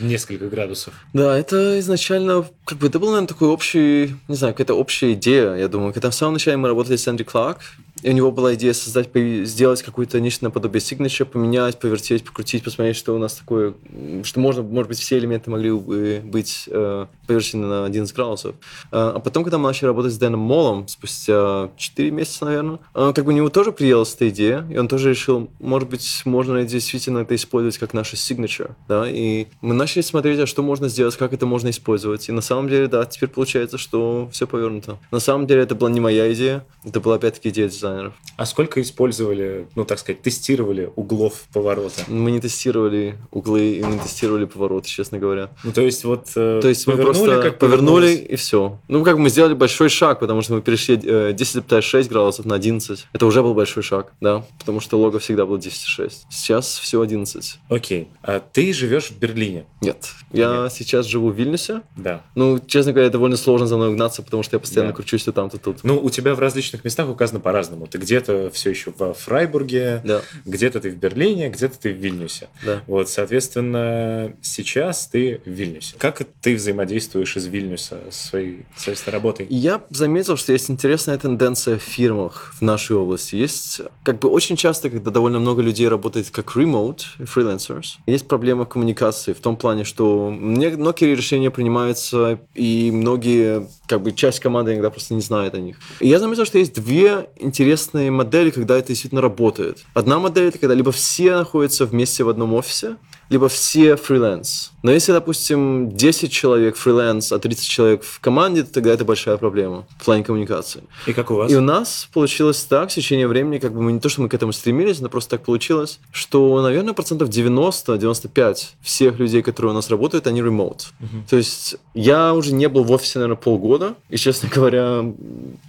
несколько 0.00 0.48
градусов? 0.48 0.94
Да, 1.12 1.38
это 1.38 1.78
изначально, 1.80 2.48
как 2.64 2.78
бы, 2.78 2.86
это 2.86 2.98
был, 2.98 3.08
наверное, 3.08 3.28
такой 3.28 3.48
общий, 3.48 4.16
не 4.26 4.36
знаю, 4.36 4.54
какая-то 4.54 4.74
общая 4.74 5.12
идея, 5.12 5.54
я 5.54 5.68
думаю. 5.68 5.92
Когда 5.92 6.10
в 6.10 6.14
самом 6.14 6.34
начале 6.34 6.56
мы 6.56 6.68
работали 6.68 6.96
с 6.96 7.06
Эндрю 7.06 7.26
Кларк, 7.26 7.58
и 8.02 8.10
у 8.10 8.12
него 8.12 8.30
была 8.30 8.54
идея 8.54 8.74
создать, 8.74 9.08
сделать 9.14 9.82
какое-то 9.82 10.20
нечто 10.20 10.44
наподобие 10.44 10.80
signature, 10.80 11.24
поменять, 11.24 11.78
повертеть, 11.78 12.24
покрутить, 12.24 12.62
посмотреть, 12.62 12.96
что 12.96 13.14
у 13.14 13.18
нас 13.18 13.34
такое, 13.34 13.74
что 14.22 14.40
можно, 14.40 14.62
может 14.62 14.88
быть, 14.88 14.98
все 14.98 15.18
элементы 15.18 15.50
могли 15.50 15.70
бы 15.70 16.20
быть 16.22 16.64
э, 16.68 17.06
поверчены 17.26 17.66
на 17.66 17.86
11 17.86 18.14
градусов. 18.14 18.54
А, 18.92 19.12
а 19.16 19.18
потом, 19.18 19.44
когда 19.44 19.58
мы 19.58 19.68
начали 19.68 19.86
работать 19.86 20.12
с 20.12 20.18
Дэном 20.18 20.40
Молом, 20.40 20.88
спустя 20.88 21.70
4 21.76 22.10
месяца, 22.10 22.44
наверное, 22.44 22.78
э, 22.94 23.12
как 23.14 23.24
бы 23.24 23.32
у 23.32 23.34
него 23.34 23.48
тоже 23.48 23.72
приелась 23.72 24.14
эта 24.14 24.28
идея, 24.28 24.66
и 24.70 24.76
он 24.76 24.88
тоже 24.88 25.10
решил, 25.10 25.48
может 25.58 25.88
быть, 25.88 26.22
можно 26.26 26.64
действительно 26.64 27.20
это 27.20 27.34
использовать 27.34 27.78
как 27.78 27.94
наша 27.94 28.16
signature, 28.16 28.72
да, 28.88 29.08
и 29.08 29.46
мы 29.62 29.72
начали 29.74 30.02
смотреть, 30.02 30.38
а 30.40 30.46
что 30.46 30.62
можно 30.62 30.88
сделать, 30.88 31.16
как 31.16 31.32
это 31.32 31.46
можно 31.46 31.70
использовать, 31.70 32.28
и 32.28 32.32
на 32.32 32.42
самом 32.42 32.68
деле, 32.68 32.88
да, 32.88 33.04
теперь 33.06 33.30
получается, 33.30 33.78
что 33.78 34.28
все 34.32 34.46
повернуто. 34.46 34.98
На 35.10 35.20
самом 35.20 35.46
деле, 35.46 35.62
это 35.62 35.74
была 35.74 35.90
не 35.90 36.00
моя 36.00 36.30
идея, 36.34 36.64
это 36.84 37.00
была 37.00 37.16
опять-таки 37.16 37.48
идея 37.48 37.68
дизайнеров. 37.86 38.14
А 38.36 38.46
сколько 38.46 38.80
использовали, 38.82 39.66
ну, 39.74 39.84
так 39.84 39.98
сказать, 39.98 40.22
тестировали 40.22 40.90
углов 40.96 41.44
поворота? 41.52 42.02
Мы 42.08 42.30
не 42.30 42.40
тестировали 42.40 43.16
углы 43.30 43.76
и 43.76 43.84
не 43.84 43.98
тестировали 43.98 44.44
повороты, 44.44 44.88
честно 44.88 45.18
говоря. 45.18 45.50
Ну, 45.64 45.72
то 45.72 45.80
есть 45.80 46.04
вот 46.04 46.28
э, 46.36 46.60
То 46.60 46.68
есть 46.68 46.86
мы 46.86 46.96
просто 46.96 47.42
как 47.42 47.58
повернули 47.58 48.14
и 48.14 48.36
все. 48.36 48.78
Ну, 48.88 49.04
как 49.04 49.16
мы 49.16 49.30
сделали 49.30 49.54
большой 49.54 49.88
шаг, 49.88 50.20
потому 50.20 50.42
что 50.42 50.54
мы 50.54 50.62
перешли 50.62 50.96
э, 51.02 51.32
10,6 51.32 52.08
градусов 52.08 52.46
на 52.46 52.54
11. 52.54 53.06
Это 53.12 53.26
уже 53.26 53.42
был 53.42 53.54
большой 53.54 53.82
шаг, 53.82 54.12
да, 54.20 54.44
потому 54.58 54.80
что 54.80 54.98
лого 54.98 55.18
всегда 55.18 55.46
был 55.46 55.56
10,6. 55.56 56.12
Сейчас 56.30 56.78
все 56.78 57.00
11. 57.00 57.58
Окей. 57.68 58.08
А 58.22 58.40
ты 58.40 58.72
живешь 58.72 59.10
в 59.10 59.18
Берлине? 59.18 59.66
Нет. 59.80 60.08
Я 60.32 60.64
Нет. 60.64 60.72
сейчас 60.72 61.06
живу 61.06 61.30
в 61.30 61.34
Вильнюсе. 61.34 61.82
Да. 61.96 62.22
Ну, 62.34 62.58
честно 62.58 62.92
говоря, 62.92 63.10
довольно 63.10 63.36
сложно 63.36 63.66
за 63.66 63.76
мной 63.76 63.90
угнаться, 63.90 64.22
потому 64.22 64.42
что 64.42 64.56
я 64.56 64.60
постоянно 64.60 64.92
да. 64.92 64.96
кручусь 64.96 65.24
то 65.24 65.32
там, 65.32 65.48
то 65.50 65.58
тут. 65.58 65.84
Ну, 65.84 65.98
у 65.98 66.10
тебя 66.10 66.34
в 66.34 66.38
различных 66.38 66.84
местах 66.84 67.08
указано 67.08 67.40
по-разному 67.40 67.75
по-разному. 67.76 67.86
Ты 67.86 67.98
где-то 67.98 68.50
все 68.50 68.70
еще 68.70 68.92
во 68.96 69.14
Фрайбурге, 69.14 70.00
да. 70.04 70.22
где-то 70.44 70.80
ты 70.80 70.90
в 70.90 70.96
Берлине, 70.96 71.48
где-то 71.48 71.78
ты 71.78 71.92
в 71.92 71.96
Вильнюсе. 71.96 72.48
Да. 72.64 72.82
Вот, 72.86 73.08
соответственно, 73.08 74.34
сейчас 74.42 75.06
ты 75.06 75.40
в 75.44 75.50
Вильнюсе. 75.50 75.96
Как 75.98 76.22
ты 76.40 76.54
взаимодействуешь 76.54 77.36
из 77.36 77.46
Вильнюса 77.46 77.98
с 78.10 78.28
своей, 78.28 78.66
соответственно, 78.76 79.14
работой? 79.14 79.46
Я 79.48 79.82
заметил, 79.90 80.36
что 80.36 80.52
есть 80.52 80.70
интересная 80.70 81.18
тенденция 81.18 81.78
в 81.78 81.82
фирмах 81.82 82.54
в 82.58 82.62
нашей 82.62 82.96
области. 82.96 83.36
Есть 83.36 83.80
как 84.02 84.18
бы 84.18 84.28
очень 84.28 84.56
часто, 84.56 84.90
когда 84.90 85.10
довольно 85.10 85.38
много 85.38 85.62
людей 85.62 85.88
работает 85.88 86.30
как 86.30 86.56
remote, 86.56 87.02
freelancers, 87.18 87.98
есть 88.06 88.28
проблема 88.28 88.64
коммуникации 88.64 89.32
в 89.32 89.40
том 89.40 89.56
плане, 89.56 89.84
что 89.84 90.30
многие 90.30 91.14
решения 91.14 91.50
принимаются, 91.50 92.38
и 92.54 92.90
многие, 92.92 93.68
как 93.86 94.02
бы 94.02 94.12
часть 94.12 94.40
команды 94.40 94.72
иногда 94.72 94.90
просто 94.90 95.14
не 95.14 95.20
знает 95.20 95.54
о 95.54 95.58
них. 95.58 95.76
И 96.00 96.08
я 96.08 96.18
заметил, 96.18 96.44
что 96.44 96.58
есть 96.58 96.74
две 96.74 97.28
интересные 97.36 97.65
модели, 98.10 98.50
когда 98.50 98.76
это 98.76 98.88
действительно 98.88 99.20
работает. 99.20 99.84
Одна 99.94 100.18
модель 100.18 100.48
это 100.48 100.58
когда 100.58 100.74
либо 100.74 100.92
все 100.92 101.36
находятся 101.36 101.86
вместе 101.86 102.24
в 102.24 102.28
одном 102.28 102.54
офисе, 102.54 102.96
либо 103.28 103.48
все 103.48 103.96
фриланс. 103.96 104.72
Но 104.82 104.92
если, 104.92 105.10
допустим, 105.10 105.90
10 105.90 106.30
человек 106.30 106.76
фриланс, 106.76 107.32
а 107.32 107.38
30 107.38 107.68
человек 107.68 108.04
в 108.04 108.20
команде, 108.20 108.62
то 108.62 108.72
тогда 108.72 108.92
это 108.92 109.04
большая 109.04 109.36
проблема 109.36 109.84
в 109.98 110.04
плане 110.04 110.22
коммуникации. 110.22 110.84
И 111.06 111.12
как 111.12 111.30
у 111.30 111.34
вас? 111.34 111.50
И 111.50 111.56
у 111.56 111.60
нас 111.60 112.08
получилось 112.12 112.62
так, 112.62 112.90
в 112.90 112.94
течение 112.94 113.26
времени, 113.26 113.58
как 113.58 113.72
бы 113.72 113.82
мы 113.82 113.92
не 113.92 114.00
то, 114.00 114.08
что 114.08 114.22
мы 114.22 114.28
к 114.28 114.34
этому 114.34 114.52
стремились, 114.52 115.00
но 115.00 115.08
просто 115.08 115.30
так 115.30 115.44
получилось, 115.44 115.98
что, 116.12 116.62
наверное, 116.62 116.92
процентов 116.94 117.30
90-95 117.30 118.66
всех 118.80 119.18
людей, 119.18 119.42
которые 119.42 119.72
у 119.72 119.74
нас 119.74 119.90
работают, 119.90 120.28
они 120.28 120.40
ремоут. 120.40 120.92
Угу. 121.00 121.24
То 121.30 121.36
есть 121.36 121.76
я 121.94 122.32
уже 122.32 122.52
не 122.52 122.68
был 122.68 122.84
в 122.84 122.92
офисе, 122.92 123.18
наверное, 123.18 123.40
полгода, 123.40 123.94
и, 124.08 124.16
честно 124.16 124.48
говоря, 124.48 125.04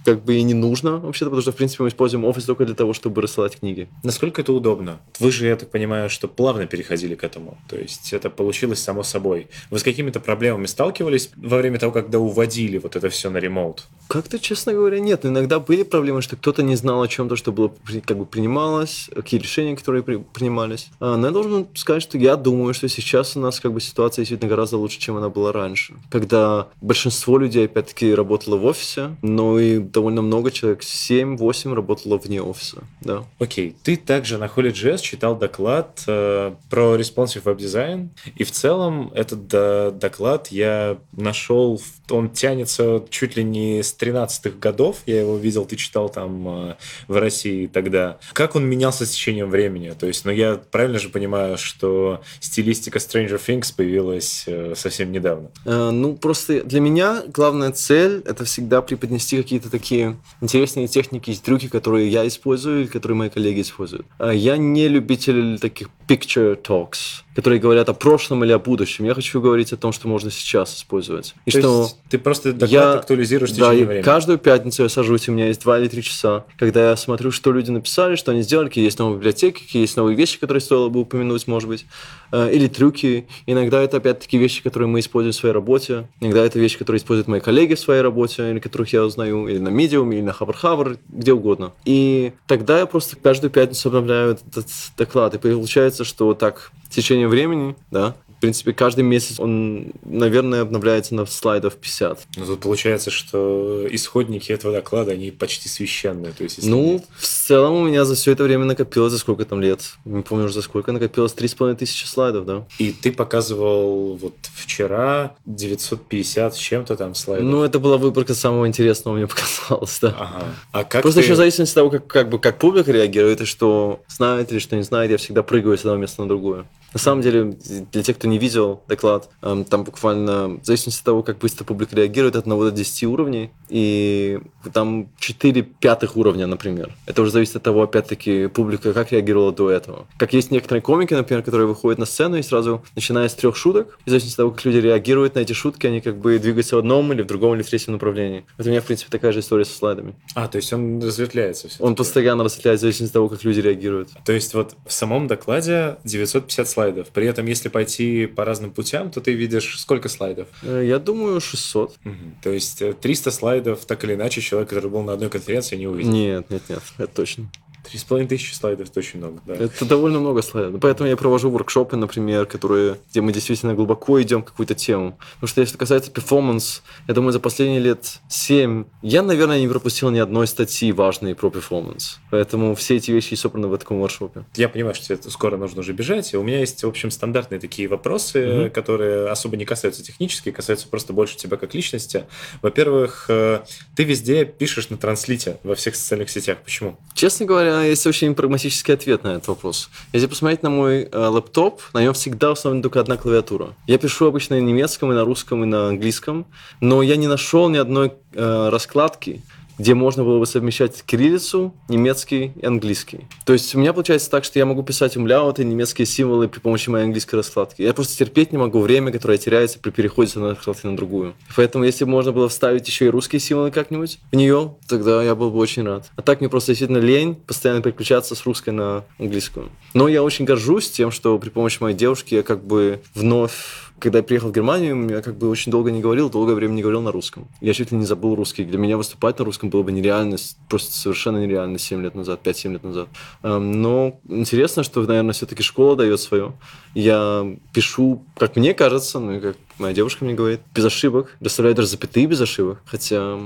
как 0.04 0.24
бы 0.24 0.36
и 0.36 0.42
не 0.42 0.54
нужно 0.54 0.98
вообще-то, 0.98 1.30
потому 1.30 1.42
что, 1.42 1.52
в 1.52 1.56
принципе, 1.56 1.82
мы 1.82 1.88
используем 1.88 2.24
офис 2.24 2.44
только 2.44 2.64
для 2.64 2.74
того, 2.76 2.92
чтобы 2.92 3.20
рассылать 3.20 3.58
книги. 3.58 3.88
Насколько 4.04 4.42
это 4.42 4.52
удобно? 4.52 5.00
Вы 5.18 5.32
же, 5.32 5.46
я 5.46 5.56
так 5.56 5.70
понимаю, 5.70 6.08
что 6.08 6.28
плавно 6.28 6.66
переходили 6.66 7.16
к 7.16 7.24
этому. 7.24 7.47
То 7.68 7.76
есть 7.76 8.12
это 8.12 8.30
получилось 8.30 8.82
само 8.82 9.02
собой. 9.02 9.48
Вы 9.70 9.78
с 9.78 9.82
какими-то 9.82 10.20
проблемами 10.20 10.66
сталкивались 10.66 11.30
во 11.36 11.58
время 11.58 11.78
того, 11.78 11.92
когда 11.92 12.18
уводили 12.18 12.78
вот 12.78 12.96
это 12.96 13.08
все 13.08 13.30
на 13.30 13.38
ремоут? 13.38 13.86
Как-то, 14.08 14.38
честно 14.38 14.72
говоря, 14.72 15.00
нет. 15.00 15.26
иногда 15.26 15.60
были 15.60 15.82
проблемы, 15.82 16.22
что 16.22 16.36
кто-то 16.36 16.62
не 16.62 16.76
знал 16.76 17.02
о 17.02 17.08
чем-то, 17.08 17.36
что 17.36 17.52
было 17.52 17.70
как 18.06 18.16
бы 18.16 18.24
принималось, 18.24 19.10
какие 19.14 19.38
решения, 19.38 19.76
которые 19.76 20.02
при, 20.02 20.16
принимались. 20.16 20.88
А, 20.98 21.16
но 21.16 21.26
я 21.26 21.32
должен 21.32 21.66
сказать, 21.74 22.02
что 22.02 22.16
я 22.16 22.36
думаю, 22.36 22.72
что 22.72 22.88
сейчас 22.88 23.36
у 23.36 23.40
нас 23.40 23.60
как 23.60 23.72
бы 23.74 23.80
ситуация 23.82 24.22
действительно 24.22 24.48
гораздо 24.48 24.78
лучше, 24.78 24.98
чем 24.98 25.18
она 25.18 25.28
была 25.28 25.52
раньше. 25.52 25.94
Когда 26.10 26.68
большинство 26.80 27.36
людей, 27.36 27.66
опять-таки, 27.66 28.14
работало 28.14 28.56
в 28.56 28.64
офисе, 28.64 29.16
но 29.20 29.60
и 29.60 29.78
довольно 29.78 30.22
много 30.22 30.50
человек, 30.50 30.80
7-8 30.80 31.74
работало 31.74 32.16
вне 32.16 32.40
офиса. 32.40 32.84
Да. 33.02 33.24
Окей. 33.38 33.76
Ты 33.82 33.96
также 33.96 34.38
на 34.38 34.44
Holy.js 34.44 34.98
читал 34.98 35.36
доклад 35.36 36.02
э, 36.06 36.54
про 36.70 36.96
responsive 36.96 37.42
web 37.42 37.58
design, 37.58 38.08
и 38.36 38.44
в 38.44 38.52
целом 38.52 39.12
этот 39.14 39.52
э, 39.52 39.92
доклад 39.92 40.48
я 40.48 40.96
нашел, 41.12 41.80
он 42.08 42.30
тянется 42.30 43.04
чуть 43.10 43.36
ли 43.36 43.44
не 43.44 43.82
с 43.82 43.97
13-х 43.98 44.58
годов, 44.58 44.98
я 45.06 45.20
его 45.20 45.36
видел, 45.36 45.64
ты 45.64 45.76
читал 45.76 46.08
там 46.08 46.48
э, 46.48 46.74
в 47.08 47.16
России 47.16 47.66
тогда. 47.66 48.18
Как 48.32 48.56
он 48.56 48.64
менялся 48.64 49.06
с 49.06 49.10
течением 49.10 49.50
времени? 49.50 49.94
То 49.98 50.06
есть, 50.06 50.24
ну, 50.24 50.30
я 50.30 50.60
правильно 50.70 50.98
же 50.98 51.08
понимаю, 51.08 51.58
что 51.58 52.22
стилистика 52.40 52.98
Stranger 52.98 53.40
Things 53.44 53.74
появилась 53.74 54.44
э, 54.46 54.74
совсем 54.76 55.12
недавно? 55.12 55.50
Э, 55.64 55.90
ну, 55.90 56.14
просто 56.14 56.62
для 56.62 56.80
меня 56.80 57.22
главная 57.28 57.72
цель— 57.72 58.22
это 58.26 58.44
всегда 58.44 58.82
преподнести 58.82 59.36
какие-то 59.36 59.70
такие 59.70 60.16
интересные 60.40 60.88
техники 60.88 61.30
и 61.30 61.36
трюки, 61.36 61.68
которые 61.68 62.08
я 62.08 62.26
использую 62.26 62.82
или 62.82 62.86
которые 62.86 63.16
мои 63.16 63.28
коллеги 63.28 63.62
используют. 63.62 64.06
Я 64.20 64.56
не 64.56 64.88
любитель 64.88 65.58
таких 65.58 65.88
picture 66.08 66.60
talks, 66.60 67.22
которые 67.34 67.60
говорят 67.60 67.88
о 67.88 67.94
прошлом 67.94 68.42
или 68.44 68.52
о 68.52 68.58
будущем. 68.58 69.04
Я 69.04 69.14
хочу 69.14 69.40
говорить 69.40 69.72
о 69.72 69.76
том, 69.76 69.92
что 69.92 70.08
можно 70.08 70.30
сейчас 70.30 70.74
использовать. 70.76 71.34
И 71.44 71.50
То 71.50 71.60
что 71.60 71.82
есть 71.82 71.96
ты 72.08 72.18
просто 72.18 72.52
доклад 72.52 72.70
я, 72.70 72.92
актуализируешь 72.94 73.50
в 73.50 73.54
течение 73.54 73.86
времени? 73.88 74.04
каждую 74.04 74.38
пятницу 74.38 74.82
я 74.82 74.88
сажусь, 74.88 75.28
у 75.28 75.32
меня 75.32 75.48
есть 75.48 75.62
два 75.62 75.78
или 75.78 75.88
три 75.88 76.02
часа, 76.02 76.44
когда 76.58 76.90
я 76.90 76.96
смотрю, 76.96 77.30
что 77.30 77.52
люди 77.52 77.70
написали, 77.70 78.16
что 78.16 78.32
они 78.32 78.42
сделали, 78.42 78.68
какие 78.68 78.84
есть 78.84 78.98
новые 78.98 79.16
библиотеки, 79.16 79.60
какие 79.60 79.82
есть 79.82 79.96
новые 79.96 80.16
вещи, 80.16 80.38
которые 80.38 80.60
стоило 80.60 80.88
бы 80.88 81.00
упомянуть, 81.00 81.46
может 81.46 81.68
быть, 81.68 81.86
э, 82.32 82.52
или 82.52 82.68
трюки. 82.68 83.26
Иногда 83.46 83.82
это 83.82 83.98
опять-таки 83.98 84.38
вещи, 84.38 84.62
которые 84.62 84.88
мы 84.88 85.00
используем 85.00 85.32
в 85.32 85.36
своей 85.36 85.54
работе. 85.54 86.08
Иногда 86.20 86.44
это 86.44 86.58
вещи, 86.58 86.78
которые 86.78 86.98
используют 86.98 87.28
мои 87.28 87.40
коллеги 87.40 87.74
в 87.74 87.80
своей 87.80 88.02
работе, 88.02 88.50
или 88.50 88.58
которых 88.58 88.92
я 88.92 89.04
узнаю, 89.04 89.48
или 89.48 89.58
на 89.58 89.68
Medium, 89.68 90.14
или 90.14 90.22
на 90.22 90.32
Хабр-Хабр, 90.32 90.98
где 91.08 91.32
угодно. 91.32 91.72
И 91.84 92.32
тогда 92.46 92.78
я 92.78 92.86
просто 92.86 93.16
каждую 93.16 93.50
пятницу 93.50 93.88
обновляю 93.88 94.32
этот 94.32 94.66
доклад. 94.96 95.34
И 95.34 95.38
получается, 95.38 96.04
что 96.04 96.34
так 96.34 96.70
в 96.88 96.94
течение 96.94 97.28
времени, 97.28 97.76
да, 97.90 98.14
В 98.38 98.40
принципе, 98.40 98.72
каждый 98.72 99.02
месяц 99.02 99.40
он, 99.40 99.90
наверное, 100.04 100.62
обновляется 100.62 101.12
на 101.12 101.26
слайдов 101.26 101.74
50. 101.74 102.20
Ну, 102.36 102.46
тут 102.46 102.60
получается, 102.60 103.10
что 103.10 103.84
исходники 103.90 104.52
этого 104.52 104.72
доклада, 104.72 105.10
они 105.10 105.32
почти 105.32 105.68
священные. 105.68 106.32
То 106.32 106.44
есть, 106.44 106.64
ну, 106.64 106.92
нет... 106.92 107.04
в 107.16 107.26
целом 107.26 107.74
у 107.74 107.84
меня 107.88 108.04
за 108.04 108.14
все 108.14 108.30
это 108.30 108.44
время 108.44 108.64
накопилось, 108.64 109.10
за 109.10 109.18
сколько 109.18 109.44
там 109.44 109.60
лет? 109.60 109.80
Не 110.04 110.22
помню 110.22 110.44
уже 110.44 110.54
за 110.54 110.62
сколько 110.62 110.92
накопилось, 110.92 111.34
3,5 111.34 111.74
тысячи 111.74 112.06
слайдов, 112.06 112.46
да. 112.46 112.64
И 112.78 112.92
ты 112.92 113.10
показывал 113.10 114.14
вот 114.14 114.34
вчера 114.54 115.34
950 115.46 116.54
с 116.54 116.58
чем-то 116.58 116.94
там 116.94 117.16
слайдов. 117.16 117.44
Ну, 117.44 117.64
это 117.64 117.80
была 117.80 117.96
выборка 117.96 118.34
самого 118.34 118.68
интересного, 118.68 119.16
мне 119.16 119.26
показалось, 119.28 119.98
да. 120.00 120.10
Ага. 120.16 120.44
А 120.70 120.84
как 120.84 121.02
Просто 121.02 121.18
ты... 121.18 121.26
еще 121.26 121.34
в 121.34 121.38
зависимости 121.38 121.72
от 121.72 121.74
того, 121.74 121.90
как, 121.90 122.06
как, 122.06 122.28
бы, 122.28 122.38
как 122.38 122.58
публика 122.58 122.92
реагирует, 122.92 123.40
и 123.40 123.46
что 123.46 123.98
знает 124.06 124.52
или 124.52 124.60
что 124.60 124.76
не 124.76 124.82
знает, 124.82 125.10
я 125.10 125.16
всегда 125.16 125.42
прыгаю 125.42 125.76
с 125.76 125.80
одного 125.80 125.98
места 125.98 126.22
на 126.22 126.28
другое. 126.28 126.66
На 126.92 126.98
самом 126.98 127.22
деле, 127.22 127.56
для 127.92 128.02
тех, 128.02 128.16
кто 128.16 128.28
не 128.28 128.38
видел 128.38 128.82
доклад, 128.88 129.28
эм, 129.42 129.64
там 129.64 129.84
буквально, 129.84 130.58
в 130.60 130.64
зависимости 130.64 131.00
от 131.00 131.04
того, 131.04 131.22
как 131.22 131.38
быстро 131.38 131.64
публика 131.64 131.94
реагирует, 131.96 132.36
от 132.36 132.46
1 132.46 132.70
до 132.70 132.70
10 132.70 133.06
уровней, 133.06 133.50
и 133.68 134.38
там 134.72 135.08
4 135.18 135.62
пятых 135.62 136.16
уровня, 136.16 136.46
например. 136.46 136.94
Это 137.06 137.22
уже 137.22 137.30
зависит 137.30 137.56
от 137.56 137.62
того, 137.62 137.82
опять-таки, 137.82 138.46
публика 138.46 138.92
как 138.92 139.12
реагировала 139.12 139.52
до 139.52 139.70
этого. 139.70 140.06
Как 140.16 140.32
есть 140.32 140.50
некоторые 140.50 140.82
комики, 140.82 141.14
например, 141.14 141.42
которые 141.42 141.66
выходят 141.66 141.98
на 141.98 142.06
сцену 142.06 142.36
и 142.36 142.42
сразу, 142.42 142.82
начиная 142.94 143.28
с 143.28 143.34
трех 143.34 143.56
шуток, 143.56 143.98
в 144.06 144.10
зависимости 144.10 144.34
от 144.34 144.38
того, 144.38 144.50
как 144.52 144.64
люди 144.64 144.78
реагируют 144.78 145.34
на 145.34 145.40
эти 145.40 145.52
шутки, 145.52 145.86
они 145.86 146.00
как 146.00 146.16
бы 146.16 146.38
двигаются 146.38 146.76
в 146.76 146.78
одном 146.78 147.12
или 147.12 147.22
в 147.22 147.26
другом 147.26 147.54
или 147.54 147.62
в 147.62 147.68
третьем 147.68 147.94
направлении. 147.94 148.44
Это 148.56 148.68
у 148.68 148.70
меня, 148.70 148.80
в 148.80 148.84
принципе, 148.84 149.10
такая 149.10 149.32
же 149.32 149.40
история 149.40 149.64
со 149.64 149.76
слайдами. 149.76 150.14
А, 150.34 150.48
то 150.48 150.56
есть 150.56 150.72
он 150.72 151.02
разветвляется 151.02 151.68
все 151.68 151.82
Он 151.82 151.94
постоянно 151.94 152.44
разветвляется 152.44 152.82
в 152.82 152.86
зависимости 152.86 153.12
от 153.12 153.14
того, 153.14 153.28
как 153.28 153.44
люди 153.44 153.60
реагируют. 153.60 154.10
То 154.24 154.32
есть 154.32 154.54
вот 154.54 154.74
в 154.86 154.92
самом 154.92 155.26
докладе 155.26 155.96
950 156.04 156.68
слайдов. 156.68 156.77
При 157.12 157.26
этом, 157.26 157.46
если 157.46 157.68
пойти 157.68 158.26
по 158.26 158.44
разным 158.44 158.70
путям, 158.70 159.10
то 159.10 159.20
ты 159.20 159.32
видишь 159.32 159.78
сколько 159.78 160.08
слайдов? 160.08 160.48
Э, 160.62 160.84
я 160.86 160.98
думаю, 160.98 161.40
600. 161.40 161.90
Угу. 162.04 162.14
То 162.42 162.50
есть 162.50 162.82
300 163.00 163.28
э, 163.28 163.32
слайдов, 163.32 163.84
так 163.84 164.04
или 164.04 164.14
иначе, 164.14 164.40
человек, 164.40 164.68
который 164.68 164.90
был 164.90 165.02
на 165.02 165.12
одной 165.12 165.30
конференции, 165.30 165.76
не 165.76 165.86
увидел? 165.86 166.12
Нет, 166.12 166.50
нет, 166.50 166.62
нет, 166.68 166.82
это 166.98 167.14
точно. 167.14 167.50
Три 167.88 167.98
с 167.98 168.04
половиной 168.04 168.28
тысячи 168.28 168.52
слайдов 168.52 168.90
это 168.90 168.98
очень 169.00 169.18
много, 169.18 169.40
да. 169.46 169.54
Это 169.54 169.86
довольно 169.86 170.20
много 170.20 170.42
слайдов. 170.42 170.78
Поэтому 170.80 171.08
я 171.08 171.16
провожу 171.16 171.50
воркшопы, 171.50 171.96
например, 171.96 172.44
которые, 172.44 172.98
где 173.10 173.22
мы 173.22 173.32
действительно 173.32 173.72
глубоко 173.74 174.20
идем 174.20 174.42
в 174.42 174.44
какую-то 174.44 174.74
тему. 174.74 175.16
Потому 175.34 175.48
что 175.48 175.60
если 175.62 175.78
касается 175.78 176.10
performance, 176.10 176.82
я 177.06 177.14
думаю, 177.14 177.32
за 177.32 177.40
последние 177.40 177.80
лет 177.80 178.20
семь 178.28 178.84
я, 179.00 179.22
наверное, 179.22 179.58
не 179.60 179.68
пропустил 179.68 180.10
ни 180.10 180.18
одной 180.18 180.46
статьи 180.46 180.92
важной 180.92 181.34
про 181.34 181.50
performance. 181.50 182.18
Поэтому 182.30 182.74
все 182.74 182.96
эти 182.96 183.10
вещи 183.10 183.34
собраны 183.34 183.68
в 183.68 183.78
таком 183.78 184.00
воркшопе. 184.00 184.44
Я 184.56 184.68
понимаю, 184.68 184.94
что 184.94 185.14
это 185.14 185.30
скоро 185.30 185.56
нужно 185.56 185.80
уже 185.80 185.94
бежать. 185.94 186.34
И 186.34 186.36
у 186.36 186.42
меня 186.42 186.60
есть, 186.60 186.84
в 186.84 186.88
общем, 186.88 187.10
стандартные 187.10 187.58
такие 187.58 187.88
вопросы, 187.88 188.38
mm-hmm. 188.38 188.70
которые 188.70 189.28
особо 189.28 189.56
не 189.56 189.64
касаются 189.64 190.02
технически, 190.02 190.50
касаются 190.50 190.88
просто 190.88 191.14
больше 191.14 191.36
тебя 191.36 191.56
как 191.56 191.74
личности. 191.74 192.26
Во-первых, 192.60 193.26
э, 193.28 193.60
ты 193.96 194.04
везде 194.04 194.44
пишешь 194.44 194.90
на 194.90 194.98
транслите 194.98 195.58
во 195.62 195.74
всех 195.74 195.96
социальных 195.96 196.28
сетях. 196.28 196.58
Почему? 196.62 196.98
Честно 197.14 197.46
говоря, 197.46 197.77
есть 197.84 198.06
очень 198.06 198.34
прагматический 198.34 198.94
ответ 198.94 199.24
на 199.24 199.28
этот 199.28 199.48
вопрос. 199.48 199.90
Если 200.12 200.26
посмотреть 200.26 200.62
на 200.62 200.70
мой 200.70 201.02
э, 201.02 201.26
лэптоп, 201.26 201.80
на 201.92 202.02
нем 202.02 202.14
всегда 202.14 202.52
установлена 202.52 202.82
только 202.82 203.00
одна 203.00 203.16
клавиатура. 203.16 203.74
Я 203.86 203.98
пишу 203.98 204.26
обычно 204.26 204.56
на 204.56 204.60
немецком, 204.60 205.12
и 205.12 205.14
на 205.14 205.24
русском, 205.24 205.62
и 205.64 205.66
на 205.66 205.88
английском, 205.88 206.46
но 206.80 207.02
я 207.02 207.16
не 207.16 207.26
нашел 207.26 207.68
ни 207.68 207.76
одной 207.76 208.12
э, 208.34 208.68
раскладки, 208.70 209.42
где 209.78 209.94
можно 209.94 210.24
было 210.24 210.38
бы 210.38 210.46
совмещать 210.46 211.02
кириллицу, 211.04 211.74
немецкий 211.88 212.52
и 212.60 212.66
английский. 212.66 213.26
То 213.46 213.52
есть 213.52 213.74
у 213.74 213.78
меня 213.78 213.92
получается 213.92 214.30
так, 214.30 214.44
что 214.44 214.58
я 214.58 214.66
могу 214.66 214.82
писать 214.82 215.16
умляуты, 215.16 215.64
немецкие 215.64 216.06
символы 216.06 216.48
при 216.48 216.60
помощи 216.60 216.90
моей 216.90 217.04
английской 217.04 217.36
раскладки. 217.36 217.82
Я 217.82 217.94
просто 217.94 218.16
терпеть 218.16 218.52
не 218.52 218.58
могу 218.58 218.80
время, 218.80 219.12
которое 219.12 219.38
теряется 219.38 219.78
при 219.78 219.90
переходе 219.90 220.30
с 220.30 220.36
одной 220.36 220.54
раскладки 220.54 220.86
на 220.86 220.96
другую. 220.96 221.34
Поэтому 221.56 221.84
если 221.84 222.04
бы 222.04 222.10
можно 222.10 222.32
было 222.32 222.48
вставить 222.48 222.86
еще 222.88 223.06
и 223.06 223.08
русские 223.08 223.40
символы 223.40 223.70
как-нибудь 223.70 224.18
в 224.32 224.36
нее, 224.36 224.76
тогда 224.88 225.22
я 225.22 225.34
был 225.34 225.50
бы 225.50 225.58
очень 225.58 225.84
рад. 225.84 226.10
А 226.16 226.22
так 226.22 226.40
мне 226.40 226.48
просто 226.48 226.72
действительно 226.72 226.98
лень 226.98 227.34
постоянно 227.34 227.82
переключаться 227.82 228.34
с 228.34 228.44
русской 228.44 228.70
на 228.70 229.04
английскую. 229.18 229.70
Но 229.94 230.08
я 230.08 230.22
очень 230.22 230.44
горжусь 230.44 230.90
тем, 230.90 231.10
что 231.10 231.38
при 231.38 231.50
помощи 231.50 231.78
моей 231.80 231.96
девушки 231.96 232.34
я 232.34 232.42
как 232.42 232.64
бы 232.64 233.00
вновь 233.14 233.87
когда 234.00 234.18
я 234.18 234.22
приехал 234.22 234.48
в 234.48 234.52
Германию, 234.52 235.08
я 235.10 235.22
как 235.22 235.36
бы 235.36 235.48
очень 235.48 235.72
долго 235.72 235.90
не 235.90 236.00
говорил, 236.00 236.30
долгое 236.30 236.54
время 236.54 236.72
не 236.72 236.82
говорил 236.82 237.02
на 237.02 237.12
русском. 237.12 237.48
Я 237.60 237.74
чуть 237.74 237.90
ли 237.92 237.98
не 237.98 238.04
забыл 238.04 238.34
русский. 238.34 238.64
Для 238.64 238.78
меня 238.78 238.96
выступать 238.96 239.38
на 239.38 239.44
русском 239.44 239.70
было 239.70 239.82
бы 239.82 239.92
нереально, 239.92 240.36
просто 240.68 240.92
совершенно 240.92 241.38
нереально 241.38 241.78
7 241.78 242.02
лет 242.02 242.14
назад, 242.14 242.40
5-7 242.44 242.72
лет 242.72 242.84
назад. 242.84 243.08
Эм, 243.42 243.82
но 243.82 244.20
интересно, 244.28 244.82
что, 244.82 245.02
наверное, 245.02 245.32
все-таки 245.32 245.62
школа 245.62 245.96
дает 245.96 246.20
свое. 246.20 246.52
Я 246.94 247.46
пишу, 247.72 248.24
как 248.36 248.56
мне 248.56 248.74
кажется, 248.74 249.18
ну 249.18 249.32
и 249.32 249.40
как 249.40 249.56
моя 249.78 249.94
девушка 249.94 250.24
мне 250.24 250.34
говорит, 250.34 250.60
без 250.74 250.84
ошибок. 250.84 251.36
Доставляю 251.40 251.76
даже 251.76 251.88
запятые 251.88 252.26
без 252.26 252.40
ошибок. 252.40 252.80
Хотя... 252.84 253.38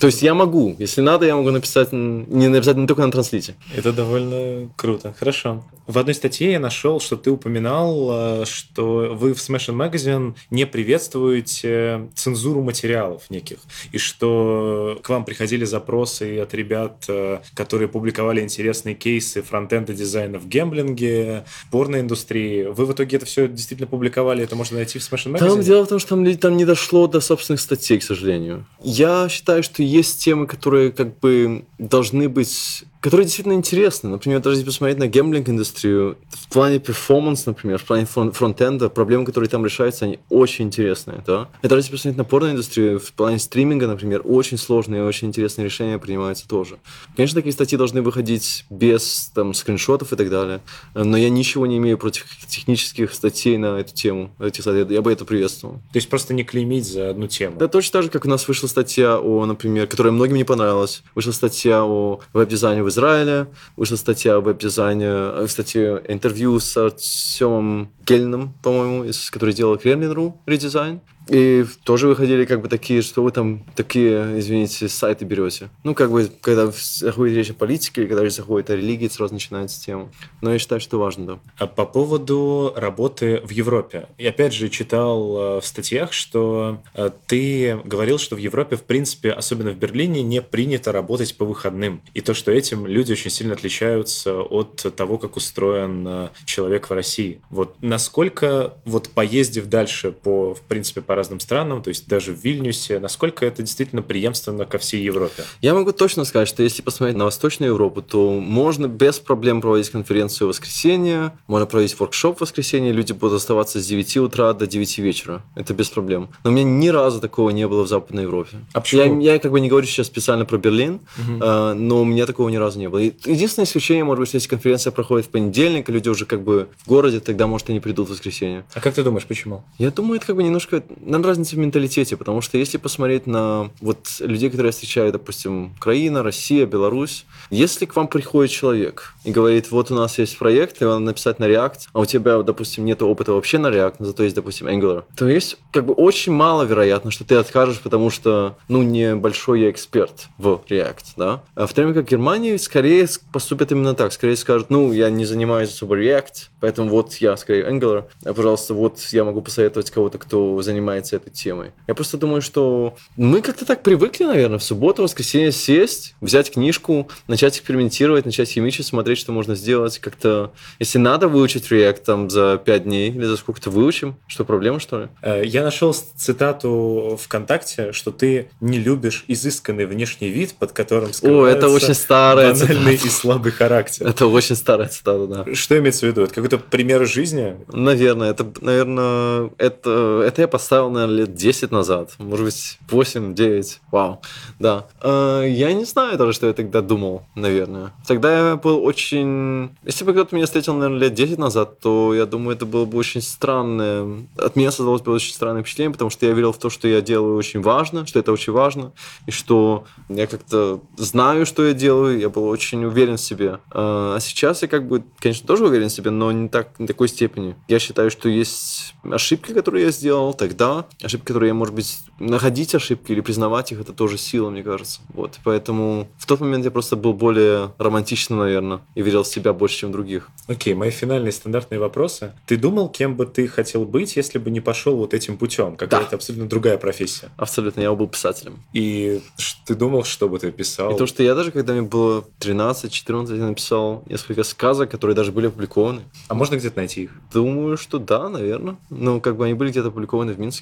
То 0.00 0.06
есть 0.06 0.22
я 0.22 0.34
могу. 0.34 0.76
Если 0.78 1.00
надо, 1.00 1.26
я 1.26 1.36
могу 1.36 1.50
написать, 1.50 1.92
не 1.92 2.48
не 2.48 2.86
только 2.86 3.02
на 3.02 3.12
транслите. 3.12 3.54
Это 3.74 3.92
довольно 3.92 4.70
круто. 4.76 5.14
Хорошо. 5.18 5.64
В 5.86 5.98
одной 5.98 6.14
статье 6.14 6.52
я 6.52 6.60
нашел, 6.60 7.00
что 7.00 7.16
ты 7.16 7.30
упоминал, 7.30 8.42
э, 8.42 8.44
что 8.44 9.16
вы 9.18 9.32
в 9.32 9.38
Smash 9.38 9.68
Magazine 9.74 10.34
не 10.50 10.66
приветствуете 10.66 12.08
цензуру 12.14 12.62
материалов 12.62 13.22
неких, 13.30 13.56
и 13.90 13.96
что 13.96 14.98
к 15.02 15.08
вам 15.08 15.24
приходили 15.24 15.64
запросы 15.64 16.40
от 16.40 16.52
ребят, 16.52 17.06
э, 17.08 17.38
которые 17.54 17.88
публиковали 17.88 18.42
интересные 18.42 18.94
кейсы 18.94 19.40
фронтенда 19.40 19.94
дизайна 19.94 20.38
в 20.38 20.46
гемблинге, 20.46 21.44
порноиндустрии. 21.70 22.64
Вы 22.64 22.84
в 22.84 22.92
итоге 22.92 23.16
это 23.16 23.24
все 23.24 23.48
действительно 23.48 23.88
публиковали, 23.88 24.44
это 24.44 24.56
можно 24.56 24.76
найти 24.76 24.98
в 24.98 25.02
Smash 25.02 25.32
Magazine? 25.32 25.38
Там 25.38 25.62
дело 25.62 25.77
в 25.84 25.88
том, 25.88 25.98
что 25.98 26.10
там, 26.10 26.36
там 26.36 26.56
не 26.56 26.64
дошло 26.64 27.06
до 27.06 27.20
собственных 27.20 27.60
статей, 27.60 27.98
к 27.98 28.02
сожалению. 28.02 28.66
Я 28.82 29.28
считаю, 29.28 29.62
что 29.62 29.82
есть 29.82 30.22
темы, 30.22 30.46
которые 30.46 30.92
как 30.92 31.18
бы 31.18 31.64
должны 31.78 32.28
быть 32.28 32.84
которые 33.00 33.24
действительно 33.26 33.54
интересны. 33.54 34.10
Например, 34.10 34.40
даже 34.40 34.56
если 34.56 34.66
посмотреть 34.66 34.98
на 34.98 35.06
гемблинг-индустрию, 35.06 36.16
в 36.30 36.48
плане 36.52 36.78
перформанс, 36.78 37.46
например, 37.46 37.78
в 37.78 37.84
плане 37.84 38.06
фронтенда, 38.06 38.88
проблемы, 38.88 39.24
которые 39.24 39.48
там 39.48 39.64
решаются, 39.64 40.04
они 40.04 40.18
очень 40.28 40.66
интересные. 40.66 41.22
Да? 41.26 41.48
И 41.62 41.68
даже 41.68 41.80
если 41.80 41.92
посмотреть 41.92 42.18
на 42.18 42.24
порно-индустрию, 42.24 42.98
в 42.98 43.12
плане 43.12 43.38
стриминга, 43.38 43.86
например, 43.86 44.22
очень 44.24 44.58
сложные 44.58 45.02
и 45.02 45.04
очень 45.04 45.28
интересные 45.28 45.64
решения 45.64 45.98
принимаются 45.98 46.48
тоже. 46.48 46.78
Конечно, 47.16 47.36
такие 47.36 47.52
статьи 47.52 47.78
должны 47.78 48.02
выходить 48.02 48.64
без 48.70 49.30
там, 49.34 49.54
скриншотов 49.54 50.12
и 50.12 50.16
так 50.16 50.30
далее, 50.30 50.60
но 50.94 51.16
я 51.16 51.30
ничего 51.30 51.66
не 51.66 51.78
имею 51.78 51.98
против 51.98 52.26
технических 52.46 53.12
статей 53.12 53.58
на 53.58 53.78
эту 53.78 53.94
тему. 53.94 54.30
Этих 54.38 54.62
статей. 54.62 54.86
Я 54.92 55.02
бы 55.02 55.12
это 55.12 55.24
приветствовал. 55.24 55.76
То 55.92 55.96
есть 55.96 56.08
просто 56.08 56.34
не 56.34 56.44
клеймить 56.44 56.86
за 56.86 57.10
одну 57.10 57.26
тему? 57.28 57.56
Да, 57.58 57.68
точно 57.68 57.92
так 57.92 58.02
же, 58.04 58.10
как 58.10 58.24
у 58.24 58.28
нас 58.28 58.48
вышла 58.48 58.66
статья 58.66 59.18
о, 59.18 59.46
например, 59.46 59.86
которая 59.86 60.12
многим 60.12 60.36
не 60.36 60.44
понравилась, 60.44 61.02
вышла 61.14 61.32
статья 61.32 61.84
о 61.84 62.20
веб-дизайне 62.32 62.82
в 62.88 62.92
Израиле. 62.92 63.46
Вышла 63.76 63.96
статья 63.96 64.36
об 64.36 64.44
веб-дизайне, 64.44 65.46
кстати, 65.46 65.78
интервью 66.08 66.58
с 66.58 66.76
Артемом 66.76 67.90
Гельным, 68.06 68.54
по-моему, 68.62 69.04
который 69.30 69.54
делал 69.54 69.76
Kremlin.ru 69.76 70.40
редизайн. 70.46 71.00
И 71.28 71.64
тоже 71.84 72.08
выходили 72.08 72.44
как 72.44 72.62
бы 72.62 72.68
такие, 72.68 73.02
что 73.02 73.22
вы 73.22 73.30
там 73.30 73.64
такие, 73.74 74.38
извините, 74.38 74.88
сайты 74.88 75.24
берете. 75.24 75.68
Ну, 75.84 75.94
как 75.94 76.10
бы, 76.10 76.30
когда 76.40 76.72
заходит 76.72 77.36
речь 77.36 77.50
о 77.50 77.54
политике, 77.54 78.02
или 78.02 78.08
когда 78.08 78.28
заходит 78.28 78.70
о 78.70 78.76
религии, 78.76 79.08
сразу 79.08 79.34
начинается 79.34 79.80
тема. 79.80 80.10
Но 80.40 80.52
я 80.52 80.58
считаю, 80.58 80.80
что 80.80 80.98
важно, 80.98 81.26
да. 81.26 81.38
А 81.58 81.66
по 81.66 81.84
поводу 81.84 82.72
работы 82.76 83.40
в 83.44 83.50
Европе. 83.50 84.08
Я 84.18 84.30
опять 84.30 84.54
же 84.54 84.68
читал 84.68 85.58
э, 85.58 85.60
в 85.60 85.66
статьях, 85.66 86.12
что 86.12 86.80
э, 86.94 87.10
ты 87.26 87.76
говорил, 87.84 88.18
что 88.18 88.36
в 88.36 88.38
Европе, 88.38 88.76
в 88.76 88.84
принципе, 88.84 89.30
особенно 89.32 89.70
в 89.70 89.76
Берлине, 89.76 90.22
не 90.22 90.40
принято 90.40 90.92
работать 90.92 91.36
по 91.36 91.44
выходным. 91.44 92.02
И 92.14 92.20
то, 92.20 92.34
что 92.34 92.50
этим 92.52 92.86
люди 92.86 93.12
очень 93.12 93.30
сильно 93.30 93.54
отличаются 93.54 94.40
от 94.40 94.86
того, 94.96 95.18
как 95.18 95.36
устроен 95.36 96.06
э, 96.06 96.28
человек 96.44 96.88
в 96.88 96.92
России. 96.92 97.40
Вот 97.50 97.76
насколько, 97.80 98.74
вот 98.84 99.10
поездив 99.10 99.66
дальше 99.66 100.12
по, 100.12 100.54
в 100.54 100.60
принципе, 100.62 101.00
по 101.02 101.17
разным 101.18 101.40
странам, 101.40 101.82
то 101.82 101.88
есть 101.88 102.08
даже 102.08 102.32
в 102.32 102.42
Вильнюсе, 102.44 102.98
насколько 102.98 103.44
это 103.44 103.62
действительно 103.62 104.02
преемственно 104.02 104.64
ко 104.64 104.78
всей 104.78 105.02
Европе? 105.02 105.44
Я 105.60 105.74
могу 105.74 105.92
точно 105.92 106.24
сказать, 106.24 106.48
что 106.48 106.62
если 106.62 106.82
посмотреть 106.82 107.16
на 107.16 107.24
Восточную 107.24 107.72
Европу, 107.72 108.02
то 108.02 108.32
можно 108.40 108.86
без 108.86 109.18
проблем 109.18 109.60
проводить 109.60 109.90
конференцию 109.90 110.46
в 110.46 110.50
воскресенье, 110.50 111.32
можно 111.46 111.66
проводить 111.66 111.98
воркшоп 111.98 112.38
в 112.38 112.40
воскресенье, 112.42 112.92
люди 112.92 113.12
будут 113.12 113.36
оставаться 113.36 113.80
с 113.80 113.86
9 113.86 114.16
утра 114.18 114.52
до 114.52 114.66
9 114.66 114.98
вечера. 114.98 115.42
Это 115.56 115.74
без 115.74 115.88
проблем. 115.88 116.28
Но 116.44 116.50
у 116.50 116.52
меня 116.52 116.64
ни 116.64 116.88
разу 116.88 117.20
такого 117.20 117.50
не 117.50 117.66
было 117.66 117.82
в 117.82 117.88
Западной 117.88 118.22
Европе. 118.22 118.58
А 118.72 118.80
почему? 118.80 119.20
Я, 119.20 119.34
я 119.34 119.38
как 119.38 119.52
бы 119.52 119.60
не 119.60 119.68
говорю 119.68 119.86
сейчас 119.86 120.06
специально 120.06 120.44
про 120.44 120.58
Берлин, 120.58 121.00
угу. 121.18 121.42
э, 121.42 121.74
но 121.74 122.02
у 122.02 122.04
меня 122.04 122.26
такого 122.26 122.48
ни 122.48 122.56
разу 122.56 122.78
не 122.78 122.88
было. 122.88 123.00
Единственное 123.00 123.66
исключение, 123.66 124.04
может 124.04 124.20
быть, 124.20 124.34
если 124.34 124.48
конференция 124.48 124.90
проходит 124.90 125.26
в 125.26 125.30
понедельник, 125.30 125.88
и 125.88 125.92
люди 125.92 126.08
уже 126.08 126.26
как 126.26 126.42
бы 126.42 126.68
в 126.78 126.88
городе, 126.88 127.20
тогда, 127.20 127.46
может, 127.46 127.70
они 127.70 127.80
придут 127.80 128.08
в 128.08 128.12
воскресенье. 128.12 128.64
А 128.74 128.80
как 128.80 128.94
ты 128.94 129.02
думаешь, 129.02 129.26
почему? 129.26 129.64
Я 129.78 129.90
думаю, 129.90 130.16
это 130.16 130.26
как 130.26 130.36
бы 130.36 130.42
немножко 130.42 130.82
наверное, 131.08 131.28
разница 131.28 131.56
в 131.56 131.58
менталитете, 131.58 132.16
потому 132.16 132.40
что 132.40 132.58
если 132.58 132.76
посмотреть 132.76 133.26
на 133.26 133.70
вот 133.80 133.98
людей, 134.20 134.50
которые 134.50 134.68
я 134.68 134.72
встречаю, 134.72 135.12
допустим, 135.12 135.72
Украина, 135.78 136.22
Россия, 136.22 136.66
Беларусь, 136.66 137.24
если 137.50 137.86
к 137.86 137.96
вам 137.96 138.08
приходит 138.08 138.50
человек 138.50 139.14
и 139.24 139.32
говорит, 139.32 139.70
вот 139.70 139.90
у 139.90 139.94
нас 139.94 140.18
есть 140.18 140.38
проект, 140.38 140.82
и 140.82 140.84
он 140.84 141.04
написать 141.04 141.38
на 141.38 141.44
React, 141.44 141.88
а 141.92 142.00
у 142.00 142.04
тебя, 142.04 142.42
допустим, 142.42 142.84
нет 142.84 143.02
опыта 143.02 143.32
вообще 143.32 143.58
на 143.58 143.68
React, 143.68 143.94
но 143.98 144.06
зато 144.06 144.22
есть, 144.22 144.36
допустим, 144.36 144.68
Angular, 144.68 145.04
то 145.16 145.28
есть 145.28 145.56
как 145.72 145.86
бы 145.86 145.94
очень 145.94 146.32
мало 146.32 146.64
вероятно, 146.64 147.10
что 147.10 147.24
ты 147.24 147.36
откажешь, 147.36 147.80
потому 147.80 148.10
что, 148.10 148.56
ну, 148.68 148.82
небольшой 148.82 149.62
я 149.62 149.70
эксперт 149.70 150.28
в 150.36 150.60
React, 150.68 151.04
да. 151.16 151.42
А 151.54 151.66
в 151.66 151.72
то 151.72 151.82
время 151.82 151.94
как 151.94 152.06
в 152.06 152.10
Германии 152.10 152.56
скорее 152.56 153.08
поступят 153.32 153.72
именно 153.72 153.94
так, 153.94 154.12
скорее 154.12 154.36
скажут, 154.36 154.70
ну, 154.70 154.92
я 154.92 155.10
не 155.10 155.24
занимаюсь 155.24 155.70
особо 155.70 155.98
React, 155.98 156.48
поэтому 156.60 156.90
вот 156.90 157.14
я 157.14 157.36
скорее 157.36 157.68
Angular, 157.68 158.04
а, 158.24 158.34
пожалуйста, 158.34 158.74
вот 158.74 159.00
я 159.12 159.24
могу 159.24 159.40
посоветовать 159.40 159.90
кого-то, 159.90 160.18
кто 160.18 160.60
занимается 160.62 160.97
этой 161.16 161.30
темой. 161.30 161.72
Я 161.86 161.94
просто 161.94 162.16
думаю, 162.16 162.42
что 162.42 162.96
мы 163.16 163.42
как-то 163.42 163.64
так 163.64 163.82
привыкли, 163.82 164.24
наверное, 164.24 164.58
в 164.58 164.64
субботу, 164.64 165.02
воскресенье 165.02 165.52
сесть, 165.52 166.14
взять 166.20 166.50
книжку, 166.50 167.08
начать 167.26 167.56
экспериментировать, 167.56 168.24
начать 168.24 168.48
химичить, 168.50 168.86
смотреть, 168.86 169.18
что 169.18 169.32
можно 169.32 169.54
сделать, 169.54 169.98
как-то, 169.98 170.52
если 170.78 170.98
надо 170.98 171.28
выучить 171.28 171.70
React 171.70 172.02
там 172.04 172.30
за 172.30 172.60
5 172.64 172.84
дней 172.84 173.10
или 173.10 173.24
за 173.24 173.36
сколько-то 173.36 173.70
выучим, 173.70 174.16
что 174.26 174.44
проблема, 174.44 174.80
что 174.80 175.02
ли? 175.02 175.08
Э, 175.22 175.42
я 175.44 175.62
нашел 175.62 175.92
цитату 175.92 177.18
ВКонтакте, 177.22 177.92
что 177.92 178.10
ты 178.10 178.50
не 178.60 178.78
любишь 178.78 179.24
изысканный 179.28 179.86
внешний 179.86 180.28
вид, 180.28 180.54
под 180.54 180.72
которым 180.72 181.10
О, 181.22 181.44
это 181.44 181.68
очень 181.68 181.94
старая 181.94 182.54
банальный 182.54 182.96
цитата. 182.96 183.08
и 183.08 183.10
слабый 183.10 183.52
характер. 183.52 184.06
Это 184.06 184.26
очень 184.26 184.56
старая 184.56 184.88
цитата, 184.88 185.26
да. 185.26 185.54
Что 185.54 185.78
имеется 185.78 186.06
в 186.06 186.08
виду? 186.08 186.22
Это 186.22 186.34
какой-то 186.34 186.58
пример 186.58 187.06
жизни? 187.06 187.56
Наверное, 187.72 188.30
это, 188.30 188.46
наверное, 188.60 189.50
это, 189.58 190.22
это 190.24 190.42
я 190.42 190.48
поставил, 190.48 190.77
наверное, 190.86 191.26
лет 191.26 191.34
10 191.34 191.70
назад, 191.70 192.14
может 192.18 192.44
быть, 192.46 192.78
8-9, 192.88 193.78
вау, 193.90 194.20
да. 194.58 194.86
Э, 195.02 195.44
я 195.48 195.72
не 195.72 195.84
знаю 195.84 196.16
даже, 196.16 196.32
что 196.32 196.46
я 196.46 196.52
тогда 196.52 196.80
думал, 196.80 197.22
наверное. 197.34 197.92
Тогда 198.06 198.50
я 198.50 198.56
был 198.56 198.84
очень... 198.84 199.70
Если 199.84 200.04
бы 200.04 200.12
кто-то 200.12 200.34
меня 200.34 200.46
встретил, 200.46 200.74
наверное, 200.74 201.00
лет 201.00 201.14
10 201.14 201.38
назад, 201.38 201.80
то 201.80 202.14
я 202.14 202.26
думаю, 202.26 202.56
это 202.56 202.66
было 202.66 202.84
бы 202.84 202.98
очень 202.98 203.22
странное... 203.22 204.24
От 204.36 204.56
меня 204.56 204.70
создалось 204.70 205.02
бы 205.02 205.12
очень 205.12 205.34
странное 205.34 205.62
впечатление, 205.62 205.92
потому 205.92 206.10
что 206.10 206.26
я 206.26 206.32
верил 206.32 206.52
в 206.52 206.58
то, 206.58 206.70
что 206.70 206.88
я 206.88 207.00
делаю 207.00 207.36
очень 207.36 207.60
важно, 207.60 208.06
что 208.06 208.18
это 208.18 208.32
очень 208.32 208.52
важно, 208.52 208.92
и 209.26 209.30
что 209.30 209.84
я 210.08 210.26
как-то 210.26 210.80
знаю, 210.96 211.46
что 211.46 211.66
я 211.66 211.72
делаю, 211.72 212.18
я 212.18 212.28
был 212.28 212.44
очень 212.44 212.84
уверен 212.84 213.16
в 213.16 213.20
себе. 213.20 213.58
Э, 213.72 214.14
а 214.16 214.18
сейчас 214.20 214.62
я 214.62 214.68
как 214.68 214.86
бы, 214.86 215.02
конечно, 215.18 215.46
тоже 215.46 215.66
уверен 215.66 215.88
в 215.88 215.92
себе, 215.92 216.10
но 216.10 216.30
не 216.32 216.48
так, 216.48 216.78
не 216.78 216.86
такой 216.86 217.08
степени. 217.08 217.56
Я 217.68 217.78
считаю, 217.78 218.10
что 218.10 218.28
есть 218.28 218.94
ошибки, 219.02 219.52
которые 219.52 219.86
я 219.86 219.90
сделал 219.90 220.34
тогда, 220.34 220.67
ошибки, 221.02 221.26
которые 221.26 221.48
я, 221.48 221.54
может 221.54 221.74
быть, 221.74 221.98
находить 222.18 222.74
ошибки 222.74 223.12
или 223.12 223.20
признавать 223.20 223.72
их, 223.72 223.80
это 223.80 223.92
тоже 223.92 224.18
сила, 224.18 224.50
мне 224.50 224.62
кажется. 224.62 225.00
Вот, 225.08 225.38
поэтому 225.44 226.08
в 226.18 226.26
тот 226.26 226.40
момент 226.40 226.64
я 226.64 226.70
просто 226.70 226.96
был 226.96 227.12
более 227.12 227.72
романтичным, 227.78 228.40
наверное, 228.40 228.80
и 228.94 229.02
верил 229.02 229.22
в 229.22 229.28
себя 229.28 229.52
больше, 229.52 229.78
чем 229.78 229.92
других. 229.92 230.28
Окей, 230.46 230.74
okay, 230.74 230.76
мои 230.76 230.90
финальные 230.90 231.32
стандартные 231.32 231.78
вопросы. 231.78 232.32
Ты 232.46 232.56
думал, 232.56 232.88
кем 232.88 233.16
бы 233.16 233.26
ты 233.26 233.46
хотел 233.46 233.84
быть, 233.84 234.16
если 234.16 234.38
бы 234.38 234.50
не 234.50 234.60
пошел 234.60 234.96
вот 234.96 235.14
этим 235.14 235.36
путем? 235.36 235.76
Какая-то 235.76 236.10
да. 236.10 236.16
абсолютно 236.16 236.48
другая 236.48 236.78
профессия. 236.78 237.30
Абсолютно, 237.36 237.80
я 237.80 237.92
был 237.92 238.08
писателем. 238.08 238.62
И 238.72 239.20
ты 239.66 239.74
думал, 239.74 240.04
что 240.04 240.28
бы 240.28 240.38
ты 240.38 240.50
писал? 240.50 240.94
И 240.94 240.98
то, 240.98 241.06
что 241.06 241.22
я 241.22 241.34
даже, 241.34 241.50
когда 241.50 241.72
мне 241.72 241.82
было 241.82 242.24
13-14, 242.40 243.36
я 243.36 243.46
написал 243.46 244.02
несколько 244.06 244.42
сказок, 244.42 244.90
которые 244.90 245.14
даже 245.14 245.32
были 245.32 245.46
опубликованы. 245.46 246.02
А 246.28 246.34
можно 246.34 246.56
где-то 246.56 246.76
найти 246.76 247.04
их? 247.04 247.12
Думаю, 247.32 247.76
что 247.76 247.98
да, 247.98 248.28
наверное. 248.28 248.76
Ну, 248.90 249.20
как 249.20 249.36
бы 249.36 249.44
они 249.44 249.54
были 249.54 249.70
где-то 249.70 249.88
опубликованы 249.88 250.32
в 250.32 250.38
Минске. 250.38 250.57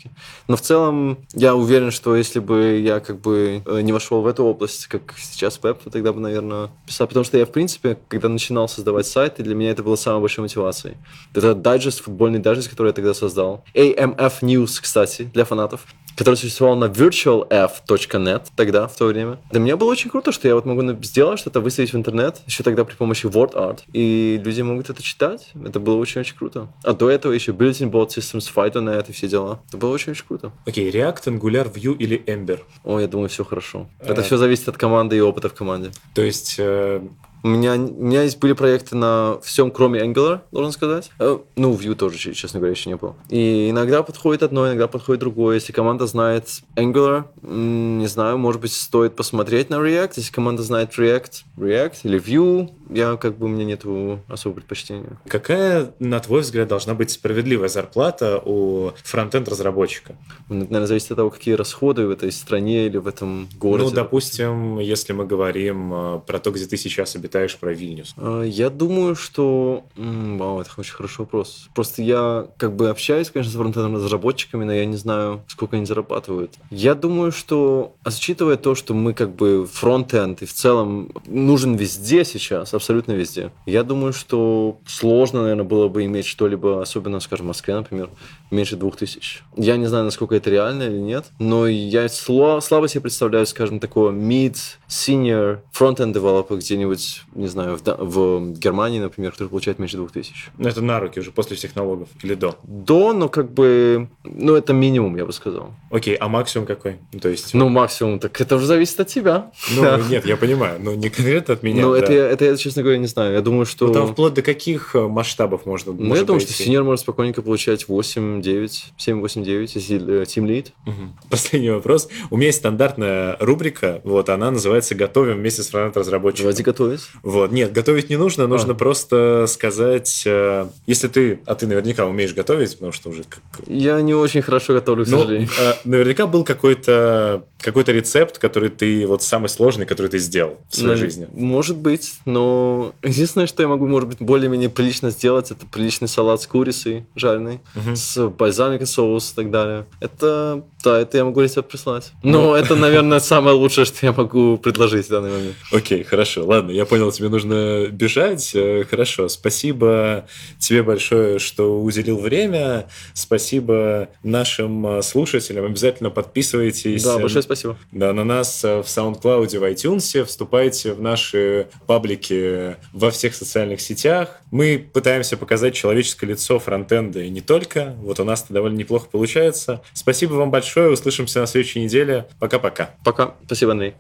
Но 0.48 0.56
в 0.56 0.60
целом 0.60 1.18
я 1.34 1.54
уверен, 1.54 1.90
что 1.90 2.16
если 2.16 2.40
бы 2.40 2.78
я 2.78 3.00
как 3.00 3.20
бы 3.20 3.62
э, 3.64 3.80
не 3.80 3.92
вошел 3.92 4.22
в 4.22 4.26
эту 4.26 4.44
область, 4.44 4.86
как 4.86 5.14
сейчас 5.18 5.60
веб, 5.62 5.82
то 5.82 5.90
тогда 5.90 6.12
бы, 6.12 6.20
наверное, 6.20 6.70
писал. 6.86 7.06
Потому 7.06 7.24
что 7.24 7.38
я, 7.38 7.46
в 7.46 7.50
принципе, 7.50 7.98
когда 8.08 8.28
начинал 8.28 8.68
создавать 8.68 9.06
сайты, 9.06 9.42
для 9.42 9.54
меня 9.54 9.70
это 9.70 9.82
было 9.82 9.96
самой 9.96 10.20
большой 10.20 10.42
мотивацией. 10.42 10.96
Это 11.34 11.54
дайджест, 11.54 12.00
футбольный 12.00 12.38
дайджест, 12.38 12.68
который 12.68 12.88
я 12.88 12.92
тогда 12.92 13.14
создал. 13.14 13.64
AMF 13.74 14.40
News, 14.42 14.78
кстати, 14.80 15.30
для 15.32 15.44
фанатов 15.44 15.86
который 16.16 16.36
существовал 16.36 16.76
на 16.76 16.86
virtualf.net 16.86 18.46
тогда, 18.56 18.88
в 18.88 18.96
то 18.96 19.06
время. 19.06 19.38
Для 19.50 19.60
меня 19.60 19.76
было 19.76 19.90
очень 19.90 20.10
круто, 20.10 20.32
что 20.32 20.48
я 20.48 20.54
вот 20.54 20.64
могу 20.64 20.82
сделать 21.02 21.38
что-то, 21.38 21.60
выставить 21.60 21.92
в 21.92 21.96
интернет, 21.96 22.40
еще 22.46 22.62
тогда 22.62 22.84
при 22.84 22.94
помощи 22.94 23.26
WordArt, 23.26 23.80
и 23.92 24.40
люди 24.42 24.62
могут 24.62 24.90
это 24.90 25.02
читать. 25.02 25.50
Это 25.62 25.78
было 25.78 25.96
очень-очень 25.96 26.36
круто. 26.36 26.68
А 26.82 26.94
до 26.94 27.10
этого 27.10 27.32
еще 27.32 27.52
Building 27.52 27.90
Board 27.90 28.08
Systems, 28.08 28.50
FidoNet 28.54 29.06
и 29.08 29.12
все 29.12 29.28
дела. 29.28 29.60
Это 29.68 29.76
очень-очень 29.90 30.24
круто. 30.26 30.52
Окей, 30.66 30.90
okay, 30.90 30.94
React, 30.94 31.38
Angular, 31.38 31.72
Vue 31.72 31.96
или 31.96 32.22
Ember? 32.26 32.60
О, 32.84 33.00
я 33.00 33.06
думаю, 33.06 33.28
все 33.28 33.44
хорошо. 33.44 33.88
Это 34.00 34.22
все 34.22 34.36
зависит 34.36 34.68
от 34.68 34.76
команды 34.76 35.16
и 35.16 35.20
опыта 35.20 35.48
в 35.48 35.54
команде. 35.54 35.90
То 36.14 36.22
есть 36.22 36.56
э, 36.58 37.00
у 37.42 37.48
меня, 37.48 37.74
у 37.74 38.04
меня 38.04 38.22
есть 38.22 38.38
были 38.38 38.52
проекты 38.52 38.96
на 38.96 39.38
всем, 39.42 39.70
кроме 39.70 40.00
Angular, 40.00 40.40
должен 40.50 40.72
сказать. 40.72 41.10
Э, 41.18 41.38
ну, 41.56 41.74
Vue 41.74 41.94
тоже, 41.94 42.18
честно 42.18 42.58
говоря, 42.60 42.72
еще 42.72 42.90
не 42.90 42.96
было. 42.96 43.14
И 43.28 43.70
иногда 43.70 44.02
подходит 44.02 44.42
одно, 44.42 44.66
иногда 44.66 44.88
подходит 44.88 45.20
другое. 45.20 45.56
Если 45.56 45.72
команда 45.72 46.06
знает 46.06 46.48
Angular, 46.74 47.24
не 47.42 48.06
знаю, 48.06 48.38
может 48.38 48.60
быть, 48.60 48.72
стоит 48.72 49.16
посмотреть 49.16 49.70
на 49.70 49.76
React. 49.76 50.12
Если 50.16 50.32
команда 50.32 50.62
знает 50.62 50.98
React, 50.98 51.32
React 51.56 51.96
или 52.02 52.20
Vue, 52.20 52.70
я 52.90 53.16
как 53.16 53.38
бы 53.38 53.46
у 53.46 53.48
меня 53.48 53.64
нет 53.64 53.82
особого 54.28 54.56
предпочтения. 54.56 55.18
Какая, 55.28 55.92
на 55.98 56.20
твой 56.20 56.40
взгляд, 56.40 56.68
должна 56.68 56.94
быть 56.94 57.10
справедливая 57.10 57.68
зарплата 57.68 58.40
у 58.44 58.92
фронтенд 59.04 59.48
разработчика? 59.48 60.16
Ну, 60.48 60.56
наверное, 60.56 60.86
зависит 60.86 61.12
от 61.12 61.16
того, 61.18 61.30
какие 61.30 61.54
расходы 61.54 62.06
в 62.06 62.10
этой 62.10 62.32
стране 62.32 62.86
или 62.86 62.96
в 62.96 63.06
этом 63.06 63.48
городе. 63.58 63.88
Ну, 63.88 63.94
допустим, 63.94 64.78
если 64.78 65.12
мы 65.12 65.26
говорим 65.26 65.92
э, 65.92 66.20
про 66.26 66.38
то, 66.38 66.50
где 66.50 66.66
ты 66.66 66.76
сейчас 66.76 67.16
обитаешь, 67.16 67.25
считаешь 67.26 67.56
про 67.56 67.72
Вильнюс? 67.72 68.14
А, 68.16 68.42
я 68.42 68.70
думаю, 68.70 69.16
что... 69.16 69.84
Вау, 69.96 70.60
это 70.60 70.70
очень 70.78 70.94
хороший 70.94 71.20
вопрос. 71.20 71.68
Просто 71.74 72.02
я 72.02 72.46
как 72.56 72.74
бы 72.76 72.88
общаюсь, 72.88 73.30
конечно, 73.30 73.52
с 73.52 73.56
фронтендом 73.56 73.96
разработчиками, 73.96 74.64
но 74.64 74.72
я 74.72 74.84
не 74.86 74.96
знаю, 74.96 75.42
сколько 75.48 75.76
они 75.76 75.86
зарабатывают. 75.86 76.52
Я 76.70 76.94
думаю, 76.94 77.32
что, 77.32 77.94
а 78.04 78.08
учитывая 78.08 78.56
то, 78.56 78.74
что 78.74 78.94
мы 78.94 79.12
как 79.12 79.34
бы 79.34 79.66
фронтенд 79.66 80.42
и 80.42 80.46
в 80.46 80.52
целом 80.52 81.10
нужен 81.26 81.74
везде 81.74 82.24
сейчас, 82.24 82.74
абсолютно 82.74 83.12
везде, 83.12 83.50
я 83.66 83.82
думаю, 83.82 84.12
что 84.12 84.78
сложно, 84.86 85.42
наверное, 85.42 85.64
было 85.64 85.88
бы 85.88 86.04
иметь 86.04 86.26
что-либо, 86.26 86.80
особенно, 86.80 87.18
скажем, 87.20 87.46
в 87.46 87.48
Москве, 87.48 87.74
например, 87.74 88.10
меньше 88.50 88.76
двух 88.76 88.96
тысяч. 88.96 89.42
Я 89.56 89.76
не 89.76 89.86
знаю, 89.86 90.04
насколько 90.04 90.36
это 90.36 90.50
реально 90.50 90.84
или 90.84 90.98
нет, 90.98 91.26
но 91.38 91.66
я 91.66 92.08
слабо 92.08 92.88
себе 92.88 93.00
представляю, 93.00 93.46
скажем, 93.46 93.80
такого 93.80 94.12
mid, 94.12 94.56
senior, 94.88 95.58
front-end 95.76 96.12
developer 96.12 96.56
где-нибудь, 96.56 97.15
не 97.34 97.46
знаю, 97.46 97.76
в, 97.76 97.82
в 97.82 98.58
Германии, 98.58 99.00
например, 99.00 99.32
который 99.32 99.48
получает 99.48 99.78
меньше 99.78 99.96
двух 99.96 100.12
тысяч. 100.12 100.50
Ну, 100.58 100.68
это 100.68 100.82
на 100.82 101.00
руки 101.00 101.20
уже 101.20 101.30
после 101.30 101.56
всех 101.56 101.74
налогов 101.76 102.08
или 102.22 102.34
до? 102.34 102.56
До, 102.62 103.12
но 103.12 103.28
как 103.28 103.52
бы, 103.52 104.08
ну, 104.24 104.54
это 104.54 104.72
минимум, 104.72 105.16
я 105.16 105.24
бы 105.26 105.32
сказал. 105.32 105.70
Окей, 105.90 106.14
а 106.14 106.28
максимум 106.28 106.66
какой? 106.66 106.96
Ну, 107.12 107.20
то 107.20 107.28
есть... 107.28 107.54
Ну, 107.54 107.68
максимум, 107.68 108.18
так 108.18 108.40
это 108.40 108.56
уже 108.56 108.66
зависит 108.66 109.00
от 109.00 109.08
тебя. 109.08 109.50
Ну, 109.74 109.98
нет, 110.08 110.26
я 110.26 110.36
понимаю, 110.36 110.78
но 110.80 110.94
не 110.94 111.08
конкретно 111.08 111.54
от 111.54 111.62
меня. 111.62 111.82
Ну, 111.82 111.92
да. 111.92 111.98
это, 111.98 112.12
это 112.12 112.44
я, 112.44 112.56
честно 112.56 112.82
говоря, 112.82 112.98
не 112.98 113.06
знаю. 113.06 113.34
Я 113.34 113.40
думаю, 113.40 113.66
что... 113.66 113.86
Ну, 113.86 113.92
там 113.92 114.06
вплоть 114.08 114.34
до 114.34 114.42
каких 114.42 114.94
э, 114.94 115.06
масштабов 115.06 115.66
можно 115.66 115.92
Ну, 115.92 116.14
я 116.14 116.24
думаю, 116.24 116.40
что 116.40 116.52
сеньор 116.52 116.84
может 116.84 117.02
спокойненько 117.02 117.42
получать 117.42 117.88
8 117.88 118.26
7-9, 118.40 118.92
7-8-9, 118.98 119.70
если 119.74 119.98
Team 120.22 120.46
Lead. 120.46 120.72
Угу. 120.86 120.94
Последний 121.30 121.70
вопрос. 121.70 122.08
У 122.30 122.36
меня 122.36 122.46
есть 122.46 122.58
стандартная 122.58 123.36
рубрика, 123.40 124.00
вот, 124.04 124.28
она 124.28 124.50
называется 124.50 124.94
«Готовим 124.94 125.36
вместе 125.38 125.62
с 125.62 125.68
фронт-разработчиком». 125.68 126.44
Давайте 126.44 126.62
готовить. 126.62 127.05
Вот, 127.22 127.52
нет, 127.52 127.72
готовить 127.72 128.10
не 128.10 128.16
нужно, 128.16 128.46
нужно 128.46 128.72
а. 128.72 128.76
просто 128.76 129.46
сказать, 129.48 130.22
э, 130.26 130.66
если 130.86 131.08
ты, 131.08 131.40
а 131.46 131.54
ты 131.54 131.66
наверняка 131.66 132.06
умеешь 132.06 132.34
готовить, 132.34 132.72
потому 132.72 132.92
что 132.92 133.10
уже... 133.10 133.24
Как... 133.24 133.40
Я 133.66 134.00
не 134.00 134.14
очень 134.14 134.42
хорошо 134.42 134.74
готовлю, 134.74 135.04
к 135.04 135.08
ну, 135.08 135.18
сожалению. 135.18 135.48
Э, 135.58 135.74
наверняка 135.84 136.26
был 136.26 136.44
какой-то 136.44 137.44
какой-то 137.66 137.90
рецепт, 137.90 138.38
который 138.38 138.68
ты, 138.68 139.08
вот 139.08 139.24
самый 139.24 139.48
сложный, 139.48 139.86
который 139.86 140.06
ты 140.06 140.18
сделал 140.18 140.58
в 140.70 140.76
своей 140.76 140.92
ну, 140.92 140.96
жизни. 140.96 141.26
Может 141.32 141.76
быть, 141.76 142.14
но 142.24 142.94
единственное, 143.02 143.48
что 143.48 143.60
я 143.60 143.68
могу, 143.68 143.88
может 143.88 144.08
быть, 144.08 144.18
более-менее 144.20 144.70
прилично 144.70 145.10
сделать, 145.10 145.50
это 145.50 145.66
приличный 145.66 146.06
салат 146.06 146.40
с 146.40 146.46
курицей 146.46 147.06
жареной, 147.16 147.60
угу. 147.74 147.96
с 147.96 148.28
бальзамика 148.28 148.86
соус 148.86 149.32
и 149.32 149.34
так 149.34 149.50
далее. 149.50 149.84
Это, 149.98 150.62
да, 150.84 151.00
это 151.00 151.18
я 151.18 151.24
могу 151.24 151.40
рецепт 151.40 151.68
прислать. 151.68 152.12
Но 152.22 152.42
ну. 152.42 152.54
это, 152.54 152.76
наверное, 152.76 153.18
самое 153.18 153.56
лучшее, 153.56 153.84
что 153.84 154.06
я 154.06 154.12
могу 154.12 154.58
предложить 154.58 155.06
в 155.06 155.10
данный 155.10 155.32
момент. 155.32 155.56
Окей, 155.72 156.04
хорошо, 156.04 156.46
ладно, 156.46 156.70
я 156.70 156.86
понял 156.86 156.95
понял, 156.96 157.12
тебе 157.12 157.28
нужно 157.28 157.88
бежать. 157.88 158.52
Э, 158.54 158.84
хорошо, 158.88 159.28
спасибо 159.28 160.26
тебе 160.58 160.82
большое, 160.82 161.38
что 161.38 161.82
уделил 161.82 162.18
время. 162.18 162.88
Спасибо 163.12 164.08
нашим 164.22 164.86
э, 164.86 165.02
слушателям. 165.02 165.66
Обязательно 165.66 166.08
подписывайтесь. 166.08 167.04
Да, 167.04 167.18
большое 167.18 167.42
спасибо. 167.42 167.76
Да, 167.92 168.14
на 168.14 168.24
нас 168.24 168.62
в 168.62 168.84
SoundCloud, 168.86 169.58
в 169.58 169.64
iTunes. 169.64 170.24
Вступайте 170.24 170.94
в 170.94 171.02
наши 171.02 171.68
паблики 171.86 172.76
во 172.94 173.10
всех 173.10 173.34
социальных 173.34 173.82
сетях. 173.82 174.40
Мы 174.50 174.88
пытаемся 174.90 175.36
показать 175.36 175.74
человеческое 175.74 176.28
лицо 176.28 176.58
фронтенда 176.58 177.20
и 177.20 177.28
не 177.28 177.42
только. 177.42 177.94
Вот 177.98 178.20
у 178.20 178.24
нас 178.24 178.44
это 178.44 178.54
довольно 178.54 178.76
неплохо 178.76 179.08
получается. 179.10 179.82
Спасибо 179.92 180.32
вам 180.34 180.50
большое. 180.50 180.90
Услышимся 180.90 181.40
на 181.40 181.46
следующей 181.46 181.80
неделе. 181.80 182.26
Пока-пока. 182.38 182.94
Пока. 183.04 183.34
Спасибо, 183.44 183.72
Андрей. 183.72 183.94